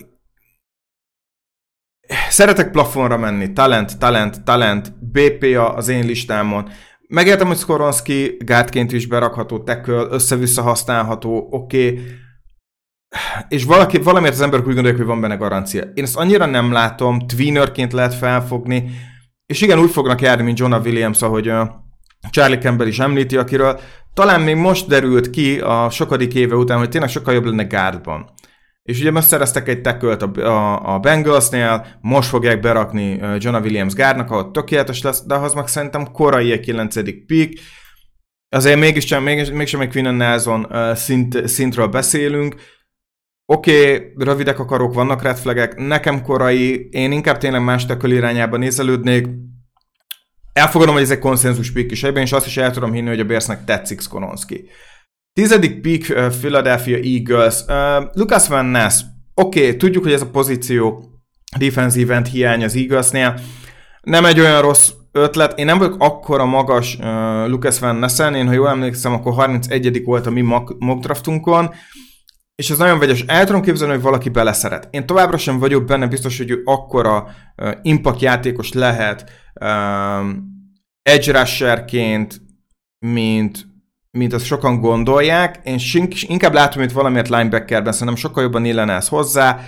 szeretek 2.29 2.72
plafonra 2.72 3.17
menni, 3.17 3.53
talent, 3.53 3.98
talent, 3.98 4.43
talent, 4.43 4.93
BPA 5.12 5.74
az 5.74 5.88
én 5.88 6.05
listámon. 6.05 6.70
Megértem, 7.08 7.48
hogy 7.48 7.58
Skoronski 7.58 8.38
gátként 8.39 8.91
is 8.91 9.08
berakható, 9.08 9.60
tackle, 9.60 10.05
össze-vissza 10.10 10.62
használható, 10.62 11.48
oké. 11.51 11.91
Okay. 11.91 12.05
És 13.48 13.63
valaki, 13.63 13.98
valamiért 13.98 14.36
az 14.36 14.41
emberek 14.41 14.67
úgy 14.67 14.74
gondolják, 14.74 15.00
hogy 15.00 15.10
van 15.10 15.22
benne 15.22 15.36
garancia. 15.36 15.81
Én 15.93 16.03
ezt 16.03 16.17
annyira 16.17 16.46
nem 16.46 16.72
látom, 16.72 17.20
tweenerként 17.20 17.93
lehet 17.93 18.13
felfogni, 18.13 18.91
és 19.46 19.62
igen, 19.62 19.79
úgy 19.79 19.91
fognak 19.91 20.22
járni, 20.22 20.43
mint 20.43 20.60
Jonah 20.60 20.81
Williams, 20.86 21.22
ahogy 21.22 21.51
Charlie 22.29 22.57
Campbell 22.57 22.87
is 22.87 22.99
említi, 22.99 23.37
akiről 23.37 23.79
talán 24.13 24.41
még 24.41 24.55
most 24.55 24.87
derült 24.87 25.29
ki 25.29 25.59
a 25.59 25.89
sokadik 25.89 26.33
éve 26.33 26.55
után, 26.55 26.77
hogy 26.77 26.89
tényleg 26.89 27.09
sokkal 27.09 27.33
jobb 27.33 27.45
lenne 27.45 27.63
gárdban. 27.63 28.29
És 28.83 28.99
ugye 28.99 29.11
most 29.11 29.27
szereztek 29.27 29.67
egy 29.67 29.81
tekölt 29.81 30.21
a, 30.21 30.31
a, 30.35 30.93
a 30.93 30.99
Bengalsnél, 30.99 31.85
most 32.01 32.29
fogják 32.29 32.59
berakni 32.59 33.19
Jonah 33.37 33.61
Williams 33.61 33.93
gárnak, 33.93 34.31
ahol 34.31 34.51
tökéletes 34.51 35.01
lesz, 35.01 35.25
de 35.25 35.35
az 35.35 35.53
meg 35.53 35.67
szerintem 35.67 36.11
korai 36.11 36.51
egy 36.51 36.59
9. 36.59 37.25
pick. 37.25 37.59
Azért 38.49 38.79
mégiscsak, 38.79 39.23
mégis, 39.23 39.51
mégsem 39.51 39.81
egy 39.81 39.91
Quinn 39.91 40.15
Nelson 40.15 40.67
szint, 40.95 41.47
szintről 41.47 41.87
beszélünk. 41.87 42.55
Oké, 43.45 43.95
okay, 43.95 44.13
rövidek 44.17 44.59
a 44.59 44.65
karok, 44.65 44.93
vannak 44.93 45.21
red 45.21 45.73
nekem 45.75 46.21
korai, 46.21 46.87
én 46.91 47.11
inkább 47.11 47.37
tényleg 47.37 47.63
más 47.63 47.85
teköl 47.85 48.11
irányába 48.11 48.57
nézelődnék. 48.57 49.27
Elfogadom, 50.53 50.93
hogy 50.93 51.03
ez 51.03 51.12
egy 51.12 51.20
konszenzus 51.20 51.72
pick 51.72 51.91
is 51.91 52.03
egyben, 52.03 52.24
és 52.24 52.31
azt 52.31 52.46
is 52.46 52.58
el 52.58 52.72
tudom 52.72 52.91
hinni, 52.91 53.08
hogy 53.08 53.20
a 53.20 53.25
Bearsnek 53.25 53.65
tetszik 53.65 54.01
Skolonski. 54.01 54.70
Tizedik 55.34 55.81
pick 55.81 56.13
Philadelphia 56.39 56.98
Eagles. 56.98 57.55
Uh, 57.67 58.10
Lucas 58.13 58.48
Van 58.48 58.65
Ness. 58.65 59.01
Oké, 59.34 59.60
okay, 59.65 59.75
tudjuk, 59.75 60.03
hogy 60.03 60.13
ez 60.13 60.22
a 60.22 60.29
pozíció 60.29 61.12
defensive 61.58 62.15
end 62.15 62.27
hiány 62.27 62.63
az 62.63 62.75
Eaglesnél. 62.75 63.39
Nem 64.01 64.25
egy 64.25 64.39
olyan 64.39 64.62
rossz 64.62 64.91
ötlet. 65.12 65.60
Én 65.60 65.65
nem 65.65 65.77
vagyok 65.77 65.96
akkora 65.98 66.46
magas 66.46 66.96
uh, 66.96 67.48
Lucas 67.48 67.79
Van 67.79 67.96
Nessen, 67.96 68.36
én 68.36 68.48
ha 68.48 68.53
jól 68.53 68.70
emlékszem, 68.70 69.13
akkor 69.13 69.34
31 69.34 70.03
volt 70.03 70.25
a 70.25 70.29
mi 70.29 70.41
mock 70.41 71.01
draftunkon, 71.01 71.74
és 72.55 72.70
ez 72.70 72.77
nagyon 72.77 73.00
vegyes. 73.00 73.24
El 73.27 73.46
tudom 73.46 73.62
képzelni, 73.62 73.93
hogy 73.93 74.03
valaki 74.03 74.29
beleszeret. 74.29 74.88
Én 74.91 75.05
továbbra 75.05 75.38
sem 75.38 75.60
vagyok 75.60 75.86
benne 75.86 76.08
biztos, 76.08 76.38
hogy 76.38 76.50
ő 76.50 76.62
akkora 76.65 77.27
uh, 77.58 77.72
impact 77.81 78.22
játékos 78.22 78.74
lehet 78.74 79.29
uh, 79.62 80.29
edge 81.03 81.39
rusherként, 81.39 82.41
mint 83.00 83.70
mint 84.17 84.34
azt 84.34 84.46
sokan 84.46 84.79
gondolják. 84.79 85.60
Én 85.63 85.79
inkább 86.27 86.53
látom 86.53 86.84
itt 86.84 86.91
valamiért 86.91 87.29
linebackerben, 87.29 87.91
szerintem 87.91 88.15
sokkal 88.15 88.43
jobban 88.43 88.65
illene 88.65 88.93
ez 88.93 89.08
hozzá. 89.08 89.60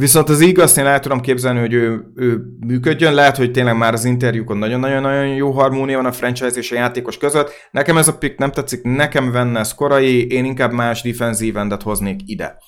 Viszont 0.00 0.28
az 0.28 0.40
igaznél 0.40 0.86
el 0.86 1.00
tudom 1.00 1.20
képzelni, 1.20 1.60
hogy 1.60 1.72
ő, 1.72 2.12
ő 2.14 2.40
működjön. 2.66 3.14
Lehet, 3.14 3.36
hogy 3.36 3.50
tényleg 3.50 3.76
már 3.76 3.92
az 3.92 4.04
interjúkon 4.04 4.56
nagyon-nagyon-nagyon 4.56 5.26
jó 5.26 5.50
harmónia 5.50 5.96
van 5.96 6.06
a 6.06 6.12
franchise 6.12 6.58
és 6.58 6.72
a 6.72 6.74
játékos 6.74 7.18
között. 7.18 7.50
Nekem 7.70 7.96
ez 7.96 8.08
a 8.08 8.18
pick 8.18 8.38
nem 8.38 8.52
tetszik, 8.52 8.82
nekem 8.82 9.30
venne 9.32 9.58
ez 9.58 9.74
korai, 9.74 10.26
én 10.26 10.44
inkább 10.44 10.72
más 10.72 11.02
defensív 11.02 11.56
endet 11.56 11.82
hoznék 11.82 12.20
ide. 12.24 12.58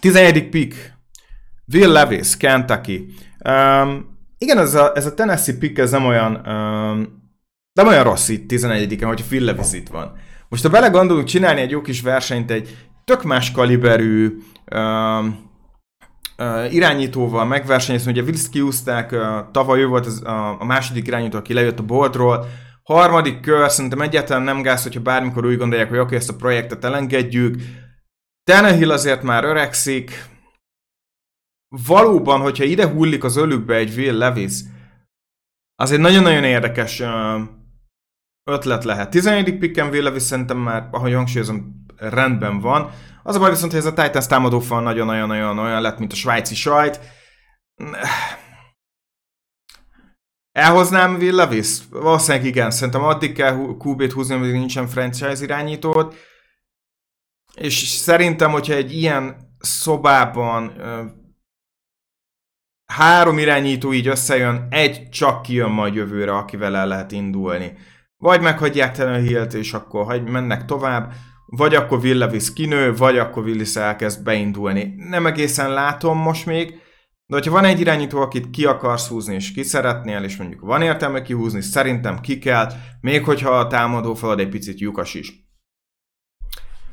11. 0.00 0.48
pick. 0.48 0.92
Will 1.72 1.92
Levis, 1.92 2.36
Kentucky. 2.36 3.14
Um, 3.48 4.18
igen, 4.38 4.58
ez 4.58 4.74
a, 4.74 4.92
ez 4.94 5.06
a 5.06 5.14
Tennessee 5.14 5.58
pick, 5.58 5.78
ez 5.78 5.90
nem 5.90 6.04
olyan 6.04 6.34
um, 6.34 7.26
nem 7.72 7.86
olyan 7.86 8.04
rossz 8.04 8.28
itt 8.28 8.52
11-en, 8.52 9.04
hogyha 9.06 9.26
Phil 9.26 9.44
Levis 9.44 9.72
itt 9.72 9.88
van. 9.88 10.12
Most 10.48 10.62
ha 10.62 10.68
belegondolunk 10.68 11.26
csinálni 11.26 11.60
egy 11.60 11.70
jó 11.70 11.80
kis 11.80 12.00
versenyt 12.00 12.50
egy 12.50 12.76
tök 13.04 13.22
más 13.22 13.50
kaliberű 13.50 14.36
uh, 14.72 15.26
uh, 16.42 16.74
irányítóval 16.74 17.44
megversenyezni, 17.44 18.10
ugye 18.10 18.22
Willis 18.22 18.48
kiúzták, 18.50 19.14
tavaly 19.50 19.80
ő 19.80 19.86
volt 19.86 20.06
az, 20.06 20.22
a 20.58 20.64
második 20.64 21.06
irányító, 21.06 21.38
aki 21.38 21.52
lejött 21.52 21.78
a 21.78 21.82
boardról, 21.84 22.46
harmadik 22.82 23.40
kör, 23.40 23.70
szerintem 23.70 24.00
egyáltalán 24.00 24.42
nem 24.42 24.62
gáz, 24.62 24.82
hogyha 24.82 25.00
bármikor 25.00 25.46
úgy 25.46 25.56
gondolják, 25.56 25.88
hogy 25.88 25.98
oké, 25.98 26.16
ezt 26.16 26.30
a 26.30 26.36
projektet 26.36 26.84
elengedjük. 26.84 27.56
Tannehill 28.44 28.90
azért 28.90 29.22
már 29.22 29.44
öregszik. 29.44 30.26
Valóban, 31.86 32.40
hogyha 32.40 32.64
ide 32.64 32.88
hullik 32.88 33.24
az 33.24 33.36
ölükbe 33.36 33.74
egy 33.74 33.96
Will 33.96 34.18
Levis, 34.18 34.52
az 35.74 35.90
egy 35.90 36.00
nagyon-nagyon 36.00 36.44
érdekes 36.44 37.02
ötlet 38.50 38.84
lehet. 38.84 39.10
11. 39.10 39.58
picken 39.58 39.88
Will 39.88 40.18
szerintem 40.18 40.58
már, 40.58 40.88
ahogy 40.90 41.12
hangsúlyozom, 41.12 41.84
rendben 41.98 42.60
van. 42.60 42.90
Az 43.22 43.36
a 43.36 43.38
baj 43.38 43.50
viszont, 43.50 43.70
hogy 43.70 43.80
ez 43.80 43.86
a 43.86 43.94
Titans 43.94 44.26
támadó 44.26 44.60
fal 44.60 44.82
nagyon-nagyon-nagyon 44.82 45.58
olyan 45.58 45.82
lett, 45.82 45.98
mint 45.98 46.12
a 46.12 46.16
svájci 46.16 46.54
sajt. 46.54 47.00
Elhoznám 50.52 51.14
Will 51.14 51.34
Levis? 51.34 51.78
Valószínűleg 51.90 52.46
igen. 52.46 52.70
Szerintem 52.70 53.02
addig 53.02 53.32
kell 53.34 53.54
QB-t 53.54 54.12
húzni, 54.12 54.34
amíg 54.34 54.52
nincsen 54.52 54.86
franchise 54.86 55.42
irányítód. 55.42 56.14
És 57.54 57.88
szerintem, 57.88 58.50
hogyha 58.50 58.72
egy 58.72 58.92
ilyen 58.92 59.36
szobában 59.58 60.72
három 62.92 63.38
irányító 63.38 63.92
így 63.92 64.06
összejön, 64.06 64.66
egy 64.70 65.08
csak 65.08 65.42
kijön 65.42 65.70
majd 65.70 65.94
jövőre, 65.94 66.36
akivel 66.36 66.76
el 66.76 66.86
lehet 66.86 67.12
indulni. 67.12 67.78
Vagy 68.16 68.40
meghagyják 68.40 68.96
Hilt, 68.96 69.54
és 69.54 69.72
akkor 69.72 70.04
hagy, 70.04 70.22
mennek 70.22 70.64
tovább, 70.64 71.12
vagy 71.50 71.74
akkor 71.74 71.98
Will 71.98 72.18
Levis 72.18 72.52
kinő, 72.52 72.94
vagy 72.94 73.18
akkor 73.18 73.42
Willis 73.42 73.76
elkezd 73.76 74.22
beindulni. 74.22 74.94
Nem 74.96 75.26
egészen 75.26 75.72
látom 75.72 76.18
most 76.18 76.46
még, 76.46 76.70
de 77.26 77.34
hogyha 77.34 77.50
van 77.50 77.64
egy 77.64 77.80
irányító, 77.80 78.20
akit 78.20 78.50
ki 78.50 78.64
akarsz 78.64 79.08
húzni, 79.08 79.34
és 79.34 79.52
ki 79.52 79.62
szeretnél, 79.62 80.22
és 80.22 80.36
mondjuk 80.36 80.60
van 80.60 80.82
értelme 80.82 81.22
kihúzni, 81.22 81.60
szerintem 81.60 82.20
ki 82.20 82.38
kell, 82.38 82.72
még 83.00 83.24
hogyha 83.24 83.50
a 83.50 83.66
támadó 83.66 84.14
falad 84.14 84.40
egy 84.40 84.48
picit 84.48 84.80
lyukas 84.80 85.14
is. 85.14 85.46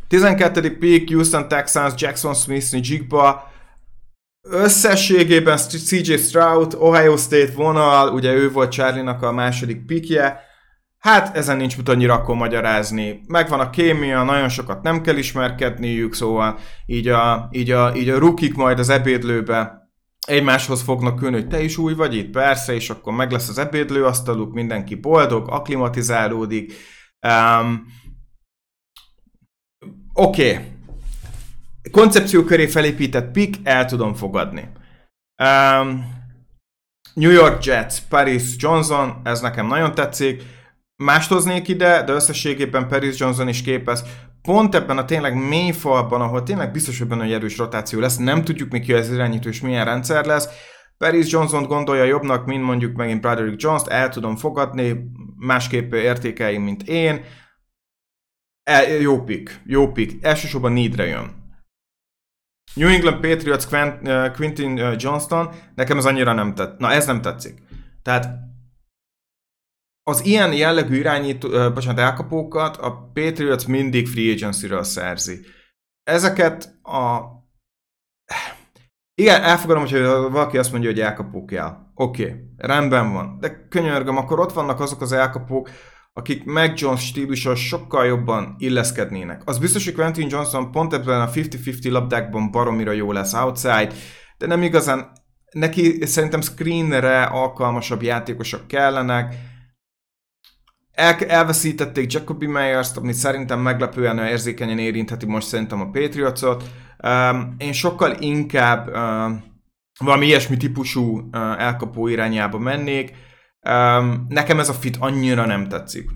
12. 0.08 0.78
pick, 0.78 1.10
Houston 1.10 1.48
Texans, 1.48 1.94
Jackson 1.98 2.34
Smith, 2.34 2.90
Jigba, 2.90 3.52
Összességében 4.48 5.58
CJ 5.58 6.16
Stroud, 6.16 6.74
Ohio 6.80 7.18
State 7.18 7.52
vonal, 7.56 8.14
ugye 8.14 8.34
ő 8.34 8.52
volt 8.52 8.72
Charlie-nak 8.72 9.22
a 9.22 9.32
második 9.32 9.86
pikje, 9.86 10.40
Hát 11.06 11.36
ezen 11.36 11.58
nincs 11.58 11.78
mit 11.78 11.90
annyira 11.90 12.14
akkor 12.14 12.36
magyarázni. 12.36 13.22
Megvan 13.28 13.60
a 13.60 13.70
kémia, 13.70 14.24
nagyon 14.24 14.50
sokat 14.50 14.82
nem 14.82 15.02
kell 15.02 15.18
ismerkedniük, 15.18 16.14
szóval 16.14 16.60
így 16.86 17.08
a, 17.08 17.50
így 17.52 17.72
a, 17.72 17.96
így 17.96 18.10
a 18.10 18.18
rukik 18.18 18.56
majd 18.56 18.80
az 18.80 18.90
ebédlőbe 18.90 19.90
egymáshoz 20.28 20.82
fognak 20.82 21.22
ülni, 21.22 21.36
hogy 21.36 21.48
te 21.48 21.64
is 21.64 21.78
új 21.78 21.94
vagy 21.94 22.16
itt, 22.16 22.30
persze, 22.30 22.74
és 22.74 22.90
akkor 22.90 23.14
meg 23.14 23.32
lesz 23.32 23.50
az 23.50 23.58
ebédlőasztaluk, 23.58 24.54
mindenki 24.54 24.96
boldog, 24.96 25.50
aklimatizálódik. 25.50 26.74
Um, 27.28 27.86
Oké. 30.14 30.52
Okay. 30.52 30.66
Koncepció 31.92 32.44
köré 32.44 32.68
felépített 32.68 33.32
pick, 33.32 33.60
el 33.64 33.86
tudom 33.86 34.14
fogadni. 34.14 34.70
Um, 35.44 36.14
New 37.14 37.32
York 37.32 37.64
Jets, 37.64 37.98
Paris 38.10 38.44
Johnson, 38.58 39.22
ez 39.24 39.42
nekem 39.42 39.68
nagyon 39.68 39.96
tetszik 39.96 40.54
Mást 40.98 41.30
hoznék 41.30 41.68
ide, 41.68 42.04
de 42.04 42.14
összességében 42.14 42.88
Paris 42.88 43.20
Johnson 43.20 43.48
is 43.48 43.62
képez. 43.62 44.04
Pont 44.42 44.76
ebben 44.76 44.98
a 44.98 45.06
tényleg 45.06 45.48
mély 45.48 45.72
falban, 45.72 46.22
ahol 46.22 46.44
tényleg 46.44 46.72
biztos, 46.72 46.98
hogy 46.98 47.08
benne 47.08 47.24
egy 47.24 47.32
erős 47.32 47.58
rotáció 47.58 48.00
lesz, 48.00 48.18
nem 48.18 48.44
tudjuk 48.44 48.72
még 48.72 48.82
ki 48.82 48.94
az 48.94 49.12
irányító 49.12 49.50
és 49.50 49.62
milyen 49.62 49.86
rendszer 49.86 50.26
lesz. 50.26 50.48
Paris 50.98 51.32
Johnson 51.32 51.64
gondolja 51.64 52.04
jobbnak, 52.04 52.46
mint 52.46 52.64
mondjuk 52.64 52.96
megint 52.96 53.22
Broderick 53.22 53.62
Jones-t, 53.62 53.88
el 53.88 54.10
tudom 54.10 54.36
fogadni, 54.36 55.12
másképp 55.38 55.94
értékeim, 55.94 56.62
mint 56.62 56.84
én. 56.84 57.24
E, 58.64 58.88
jó 58.88 59.24
pick, 59.24 59.62
jó 59.66 59.92
pick. 59.92 60.26
Elsősorban 60.26 60.72
needre 60.72 61.06
jön. 61.06 61.44
New 62.74 62.90
England 62.90 63.20
Patriots 63.20 63.66
Quentin 64.36 64.96
Johnston, 64.98 65.50
nekem 65.76 65.98
ez 65.98 66.06
annyira 66.06 66.34
nem 66.34 66.54
tett. 66.54 66.80
Na, 66.80 66.92
ez 66.92 67.06
nem 67.06 67.22
tetszik. 67.22 67.64
Tehát 68.02 68.28
az 70.08 70.26
ilyen 70.26 70.54
jellegű 70.54 70.96
irányító, 70.96 71.48
uh, 71.48 71.74
bocsánat, 71.74 72.00
elkapókat 72.00 72.78
a 72.78 73.12
Patriots 73.14 73.68
mindig 73.68 74.08
free 74.08 74.34
agency-ről 74.34 74.84
szerzi. 74.84 75.40
Ezeket 76.04 76.80
a... 76.84 77.22
Igen, 79.22 79.42
elfogadom, 79.42 79.84
hogy 79.84 80.02
valaki 80.32 80.58
azt 80.58 80.72
mondja, 80.72 80.90
hogy 80.90 81.00
elkapók 81.00 81.46
kell. 81.46 81.78
Oké, 81.96 82.24
okay, 82.24 82.36
rendben 82.58 83.14
van. 83.14 83.38
De 83.40 83.68
könyörgöm, 83.70 84.18
akkor 84.18 84.40
ott 84.40 84.54
vannak 84.54 84.80
azok 84.80 85.02
az 85.02 85.12
elkapók, 85.12 85.70
akik 86.14 86.46
Mac 86.46 86.82
Jones 86.82 87.06
stílusa 87.06 87.56
sokkal 87.56 88.06
jobban 88.06 88.56
illeszkednének. 88.58 89.42
Az 89.46 89.60
biztos, 89.60 89.86
hogy 89.86 89.94
Quentin 89.94 90.30
Johnson 90.30 90.72
pont 90.72 90.94
ebben 90.94 91.22
a 91.22 91.30
50-50 91.30 91.92
labdákban 91.92 92.52
baromira 92.52 92.92
jó 92.92 93.12
lesz 93.12 93.34
outside, 93.34 93.92
de 94.38 94.46
nem 94.48 94.64
igazán, 94.64 95.12
neki 95.52 96.06
szerintem 96.06 96.42
screenre 96.42 97.24
alkalmasabb 97.24 98.02
játékosok 98.02 98.68
kellenek, 98.68 99.36
el, 100.96 101.14
elveszítették 101.14 102.12
Jacoby 102.12 102.46
Meyers-t, 102.46 102.98
ami 102.98 103.14
szerintem 103.14 103.60
meglepően 103.60 104.18
érzékenyen 104.18 104.80
érintheti 104.80 105.26
most 105.26 105.48
szerintem 105.48 105.82
a 105.82 105.90
Patriotsot. 105.90 106.64
Um, 107.04 107.56
én 107.58 107.74
sokkal 107.74 108.16
inkább 108.20 108.88
um, 108.88 109.44
valami 110.00 110.26
ilyesmi 110.26 110.58
típusú 110.58 111.18
uh, 111.18 111.62
elkapó 111.62 112.08
irányába 112.08 112.58
mennék. 112.60 113.14
Um, 113.70 114.26
nekem 114.30 114.60
ez 114.60 114.70
a 114.70 114.74
fit 114.74 114.98
annyira 115.00 115.46
nem 115.46 115.68
tetszik. 115.68 116.10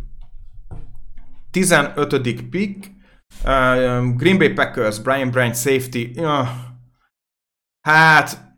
15. 1.51 2.49
pick, 2.49 2.91
uh, 3.43 4.15
Green 4.15 4.37
Bay 4.37 4.49
Packers, 4.49 4.99
Brian 4.99 5.31
Branch 5.31 5.55
safety. 5.55 6.11
Uh, 6.15 6.47
hát, 7.81 8.55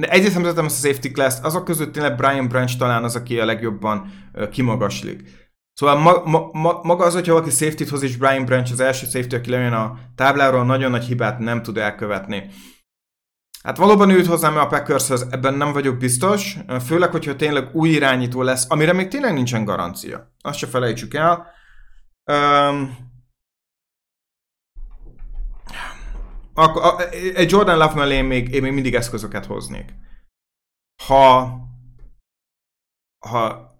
egyrészt 0.00 0.34
nem 0.34 0.44
ezt 0.44 0.58
a 0.58 0.68
safety 0.68 1.10
class 1.12 1.34
azok 1.42 1.64
között 1.64 1.92
tényleg 1.92 2.16
Brian 2.16 2.48
Branch 2.48 2.76
talán 2.76 3.04
az, 3.04 3.16
aki 3.16 3.40
a 3.40 3.44
legjobban 3.44 4.12
kimagaslik. 4.50 5.48
Szóval 5.72 5.98
ma, 5.98 6.22
ma, 6.24 6.48
ma, 6.52 6.80
maga 6.82 7.04
az, 7.04 7.14
hogyha 7.14 7.32
valaki 7.32 7.50
safety 7.50 7.88
hoz, 7.90 8.02
és 8.02 8.16
Brian 8.16 8.44
Branch 8.44 8.72
az 8.72 8.80
első 8.80 9.06
safety, 9.06 9.34
aki 9.34 9.50
lejön 9.50 9.72
a 9.72 9.98
tábláról, 10.14 10.64
nagyon 10.64 10.90
nagy 10.90 11.04
hibát 11.04 11.38
nem 11.38 11.62
tud 11.62 11.76
elkövetni. 11.76 12.50
Hát 13.62 13.76
valóban 13.76 14.10
őt 14.10 14.26
hozzám 14.26 14.56
a 14.56 14.66
Packershez, 14.66 15.26
ebben 15.30 15.54
nem 15.54 15.72
vagyok 15.72 15.96
biztos, 15.96 16.56
főleg, 16.86 17.10
hogyha 17.10 17.36
tényleg 17.36 17.68
új 17.72 17.88
irányító 17.88 18.42
lesz, 18.42 18.66
amire 18.68 18.92
még 18.92 19.08
tényleg 19.08 19.32
nincsen 19.32 19.64
garancia. 19.64 20.32
Azt 20.40 20.58
se 20.58 20.66
felejtsük 20.66 21.14
el. 21.14 21.46
Um, 22.24 22.96
akkor, 26.60 27.08
egy 27.34 27.50
Jordan 27.50 27.78
Love 27.78 27.94
mellé 27.94 28.14
én 28.14 28.24
még, 28.24 28.54
én 28.54 28.62
még 28.62 28.72
mindig 28.72 28.94
eszközöket 28.94 29.46
hoznék. 29.46 29.94
Ha 31.02 31.58
ha, 33.26 33.70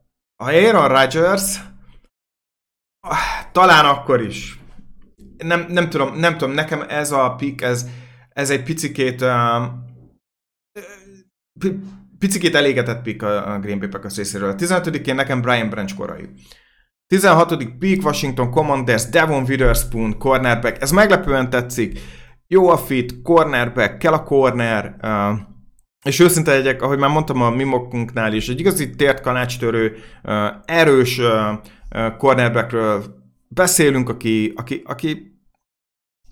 ha 0.42 0.50
Aaron 0.50 0.88
Rodgers 0.88 1.60
talán 3.52 3.84
akkor 3.84 4.22
is. 4.22 4.58
Nem, 5.38 5.66
nem 5.68 5.90
tudom, 5.90 6.16
nem 6.16 6.38
tudom, 6.38 6.54
nekem 6.54 6.84
ez 6.88 7.12
a 7.12 7.34
pick, 7.34 7.60
ez, 7.60 7.86
ez 8.28 8.50
egy 8.50 8.62
picikét 8.62 9.20
uh, 9.20 9.64
picikét 12.18 12.54
elégetett 12.54 13.02
pick 13.02 13.22
a, 13.22 13.58
Green 13.58 13.78
Bay 13.78 13.88
Packers 13.88 14.16
részéről. 14.16 14.50
A 14.50 14.54
15-én 14.54 15.14
nekem 15.14 15.40
Brian 15.40 15.70
Branch 15.70 15.94
korai. 15.94 16.28
16. 17.06 17.78
pick 17.78 18.04
Washington 18.04 18.50
Commanders, 18.50 19.08
Devon 19.08 19.42
Witherspoon, 19.42 20.18
cornerback. 20.18 20.82
Ez 20.82 20.90
meglepően 20.90 21.50
tetszik. 21.50 21.98
Jó 22.52 22.68
a 22.68 22.76
fit, 22.76 23.22
cornerback, 23.22 23.98
kell 23.98 24.12
a 24.12 24.22
corner. 24.22 24.96
Uh, 25.02 25.38
és 26.04 26.18
őszinte 26.18 26.52
legyek, 26.52 26.82
ahogy 26.82 26.98
már 26.98 27.10
mondtam 27.10 27.42
a 27.42 27.50
mimokunknál 27.50 28.32
is, 28.32 28.48
egy 28.48 28.60
igazi 28.60 28.90
tért 28.90 29.20
kanácstörő, 29.20 29.96
uh, 30.22 30.48
erős 30.64 31.18
uh, 31.18 32.16
cornerbackről 32.16 33.04
beszélünk, 33.48 34.08
aki, 34.08 34.52
aki, 34.56 34.82
aki, 34.84 35.40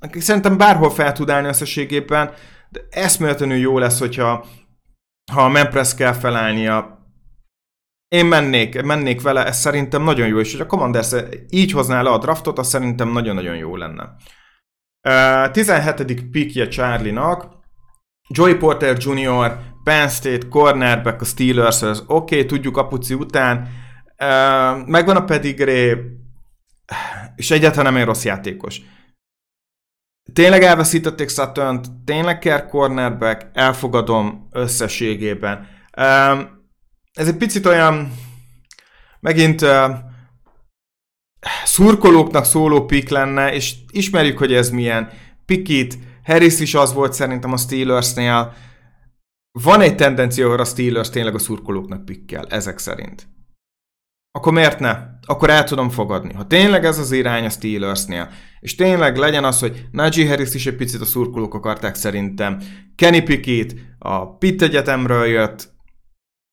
aki 0.00 0.20
szerintem 0.20 0.56
bárhol 0.56 0.90
fel 0.90 1.12
tud 1.12 1.30
állni 1.30 1.48
összességében, 1.48 2.32
de 2.68 2.80
eszméletlenül 2.90 3.56
jó 3.56 3.78
lesz, 3.78 3.98
hogyha 3.98 4.46
ha 5.32 5.44
a 5.44 5.48
Mempress 5.48 5.94
kell 5.94 6.12
felállnia, 6.12 7.06
én 8.08 8.26
mennék, 8.26 8.82
mennék 8.82 9.22
vele, 9.22 9.46
ez 9.46 9.58
szerintem 9.58 10.02
nagyon 10.02 10.26
jó, 10.26 10.38
és 10.38 10.52
hogy 10.52 10.60
a 10.60 10.66
Commanders 10.66 11.14
így 11.50 11.72
hozná 11.72 12.02
le 12.02 12.10
a 12.10 12.18
draftot, 12.18 12.58
az 12.58 12.68
szerintem 12.68 13.08
nagyon-nagyon 13.08 13.56
jó 13.56 13.76
lenne. 13.76 14.16
Uh, 15.08 15.50
17. 15.50 16.30
pickje 16.30 16.68
Charlie-nak, 16.68 17.48
Joey 18.28 18.54
Porter 18.54 18.96
Jr., 18.98 19.58
Penn 19.84 20.08
State, 20.08 20.48
cornerback 20.48 21.20
a 21.20 21.24
Steelers, 21.24 21.82
oké, 21.82 22.02
okay, 22.06 22.46
tudjuk 22.46 22.76
apuci 22.76 23.14
után, 23.14 23.58
uh, 24.18 24.86
megvan 24.86 25.16
a 25.16 25.24
pedigree, 25.24 25.96
és 27.36 27.50
egyáltalán 27.50 27.92
nem 27.92 28.00
egy 28.00 28.06
rossz 28.06 28.24
játékos. 28.24 28.80
Tényleg 30.32 30.62
elveszítették 30.62 31.28
sutton 31.28 31.80
tényleg 32.04 32.38
kell 32.38 32.66
cornerback, 32.66 33.46
elfogadom 33.52 34.48
összességében. 34.52 35.68
Ez 37.12 37.28
egy 37.28 37.36
picit 37.36 37.66
olyan, 37.66 38.12
megint 39.20 39.64
szurkolóknak 41.64 42.44
szóló 42.44 42.84
pik 42.84 43.08
lenne, 43.08 43.52
és 43.52 43.74
ismerjük, 43.90 44.38
hogy 44.38 44.52
ez 44.52 44.70
milyen. 44.70 45.10
Pikit, 45.46 45.98
Harris 46.24 46.60
is 46.60 46.74
az 46.74 46.92
volt 46.92 47.12
szerintem 47.12 47.52
a 47.52 47.56
Steelersnél. 47.56 48.54
Van 49.62 49.80
egy 49.80 49.96
tendencia, 49.96 50.48
hogy 50.48 50.60
a 50.60 50.64
Steelers 50.64 51.10
tényleg 51.10 51.34
a 51.34 51.38
szurkolóknak 51.38 52.04
pikkel, 52.04 52.46
ezek 52.46 52.78
szerint 52.78 53.28
akkor 54.38 54.52
miért 54.52 54.78
ne? 54.78 54.96
Akkor 55.26 55.50
el 55.50 55.64
tudom 55.64 55.90
fogadni. 55.90 56.32
Ha 56.32 56.46
tényleg 56.46 56.84
ez 56.84 56.98
az 56.98 57.12
irány 57.12 57.44
a 57.44 57.50
Steelersnél, 57.50 58.30
és 58.60 58.74
tényleg 58.74 59.16
legyen 59.16 59.44
az, 59.44 59.58
hogy 59.58 59.86
Najee 59.90 60.28
Harris 60.28 60.54
is 60.54 60.66
egy 60.66 60.76
picit 60.76 61.00
a 61.00 61.04
szurkolók 61.04 61.54
akarták 61.54 61.94
szerintem, 61.94 62.62
Kenny 62.96 63.24
Pickett 63.24 63.74
a 63.98 64.36
Pitt 64.36 64.62
Egyetemről 64.62 65.26
jött, 65.26 65.72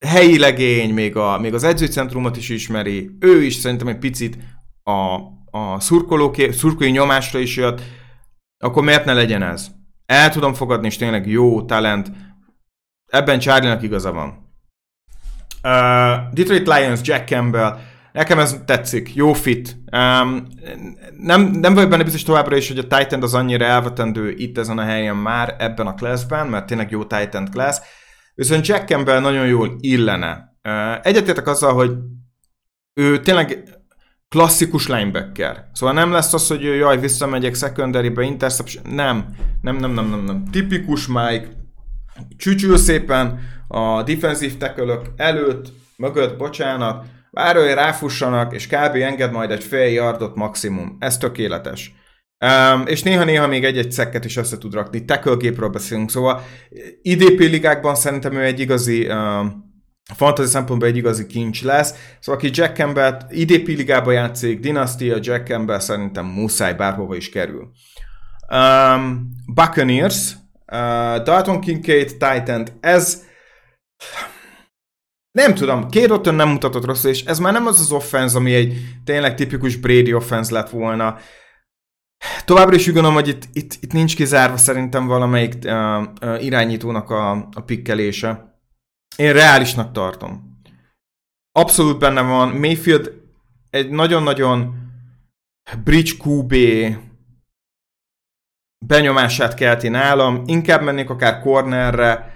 helyi 0.06 0.40
legény, 0.40 0.94
még, 0.94 1.16
a, 1.16 1.40
még 1.40 1.54
az 1.54 1.64
edzőcentrumot 1.64 2.38
is 2.38 2.50
ismeri, 2.50 3.10
ő 3.20 3.44
is 3.44 3.54
szerintem 3.54 3.88
egy 3.88 4.00
picit 4.00 4.38
a, 4.86 5.20
a 5.52 5.80
szurkolók, 5.80 6.36
szurkolói 6.52 6.92
nyomásra 6.92 7.40
is 7.40 7.56
jött, 7.56 7.82
akkor 8.58 8.84
miért 8.84 9.06
ne 9.06 9.14
legyen 9.14 9.44
ez? 9.44 9.68
El 10.06 10.30
tudom 10.30 10.54
fogadni, 10.54 10.88
és 10.88 10.98
tényleg 10.98 11.28
jó 11.28 11.62
talent. 11.62 12.12
Ebben 13.06 13.40
Charlie-nak 13.40 13.84
igaza 13.84 14.12
van. 14.12 14.30
Uh, 15.64 16.34
Detroit 16.34 16.68
Lions, 16.68 17.00
Jack 17.04 17.28
Campbell, 17.28 17.80
nekem 18.12 18.40
ez 18.40 18.62
tetszik, 18.66 19.16
jó 19.16 19.34
fit. 19.34 19.78
Um, 19.92 20.48
nem, 21.18 21.42
nem 21.42 21.74
vagyok 21.74 21.90
benne 21.90 22.04
biztos 22.04 22.24
továbbra 22.24 22.56
is, 22.56 22.68
hogy 22.68 22.78
a 22.78 22.88
Titan 22.88 23.24
az 23.24 23.34
annyira 23.34 23.66
elvetendő 23.66 24.32
itt 24.32 24.58
ezen 24.58 24.78
a 24.78 24.84
helyen 24.84 25.16
már 25.16 25.56
ebben 25.60 25.88
a 25.88 25.94
classben, 25.94 26.48
mert 26.48 26.66
tényleg 26.66 26.92
jó 26.92 27.06
Titan 27.06 27.50
class. 27.52 27.78
Viszont 28.36 28.68
Jack 28.68 28.88
Campbell 28.88 29.20
nagyon 29.20 29.48
jól 29.48 29.76
illene. 29.80 30.58
Uh, 30.64 31.08
egyetértek 31.08 31.48
azzal, 31.48 31.74
hogy 31.74 31.92
ő 32.94 33.20
tényleg 33.20 33.64
klasszikus 34.30 34.88
linebacker. 34.88 35.70
Szóval 35.74 35.96
nem 35.96 36.12
lesz 36.12 36.34
az, 36.34 36.48
hogy 36.48 36.62
jaj, 36.62 37.00
visszamegyek 37.00 37.56
secondary-be, 37.56 38.24
interception. 38.24 38.84
Nem, 38.94 39.26
nem, 39.62 39.76
nem, 39.76 39.92
nem, 39.92 40.10
nem, 40.10 40.24
nem. 40.24 40.46
Tipikus 40.52 41.08
Mike, 41.08 41.48
csücsül 42.38 42.78
szépen 42.78 43.40
a 43.68 44.04
defensív 44.04 44.58
tekölök 44.58 45.06
előtt, 45.16 45.72
mögött, 45.98 46.38
bocsánat, 46.38 47.06
várja, 47.32 47.62
hogy 47.62 47.74
ráfussanak, 47.74 48.54
és 48.54 48.68
kb. 48.68 48.96
enged 48.96 49.32
majd 49.32 49.52
egy 49.52 49.64
fél 49.64 49.92
yardot 49.92 50.36
maximum. 50.36 50.98
Ez 51.00 51.18
tökéletes. 51.18 51.94
Um, 52.46 52.84
és 52.88 53.04
néha-néha 53.04 53.48
még 53.48 53.64
egy-egy 53.64 53.92
szekket 53.92 54.26
is 54.26 54.38
össze 54.38 54.58
tud 54.58 54.74
rakni. 54.74 55.06
Tackle 55.06 55.68
beszélünk, 55.68 56.10
szóval 56.10 56.42
IDP 57.02 57.40
ligákban 57.40 57.96
szerintem 57.96 58.34
ő 58.34 58.44
egy 58.44 58.60
igazi 58.60 59.08
um, 59.08 59.65
fantasy 60.14 60.50
szempontból 60.50 60.88
egy 60.88 60.98
igazi 60.98 61.26
kincs 61.26 61.64
lesz. 61.64 61.94
Szóval 62.20 62.42
aki 62.42 62.50
Jack 62.54 62.76
Campbell 62.76 63.22
IDP 63.30 63.68
ligába 63.68 64.12
játszik, 64.12 64.60
Dynasty, 64.60 65.12
a 65.12 65.18
Jack 65.22 65.48
Campbell 65.48 65.80
szerintem 65.80 66.26
muszáj 66.26 66.74
bárhova 66.74 67.16
is 67.16 67.30
kerül. 67.30 67.72
Um, 68.52 69.30
Buccaneers, 69.54 70.36
Uh, 70.72 71.24
Dalton 71.24 71.60
Kincaid, 71.60 72.10
Titan, 72.10 72.68
ez 72.80 73.24
nem 75.32 75.54
tudom, 75.54 75.90
két 75.90 76.32
nem 76.32 76.50
mutatott 76.50 76.86
rosszul, 76.86 77.10
és 77.10 77.24
ez 77.24 77.40
már 77.40 77.54
nem 77.54 77.66
az 77.66 77.80
az 77.80 77.92
offense, 77.92 78.38
ami 78.38 78.54
egy 78.54 78.78
tényleg 79.04 79.36
tipikus 79.36 79.76
Brady 79.76 80.14
offense 80.14 80.54
lett 80.54 80.70
volna. 80.70 81.18
Továbbra 82.46 82.76
is 82.76 82.88
úgy 82.88 82.94
gondolom, 82.94 83.18
hogy 83.18 83.28
itt, 83.28 83.44
itt, 83.54 83.78
itt 83.80 83.92
nincs 83.92 84.16
kizárva 84.16 84.58
szerintem 84.58 85.08
valamelyik 85.08 85.54
uh, 85.66 86.02
uh, 86.22 86.44
irányítónak 86.44 87.10
a, 87.10 87.32
a 87.32 87.62
pikkelése. 87.66 88.55
Én 89.16 89.34
reálisnak 89.34 89.92
tartom. 89.92 90.60
Abszolút 91.52 92.00
benne 92.00 92.22
van. 92.22 92.50
Mayfield 92.50 93.22
egy 93.70 93.90
nagyon-nagyon 93.90 94.86
bridge 95.84 96.12
QB 96.24 96.54
benyomását 98.86 99.54
kelti 99.54 99.88
nálam, 99.88 100.44
inkább 100.46 100.82
mennék 100.82 101.10
akár 101.10 101.42
cornerre, 101.42 102.34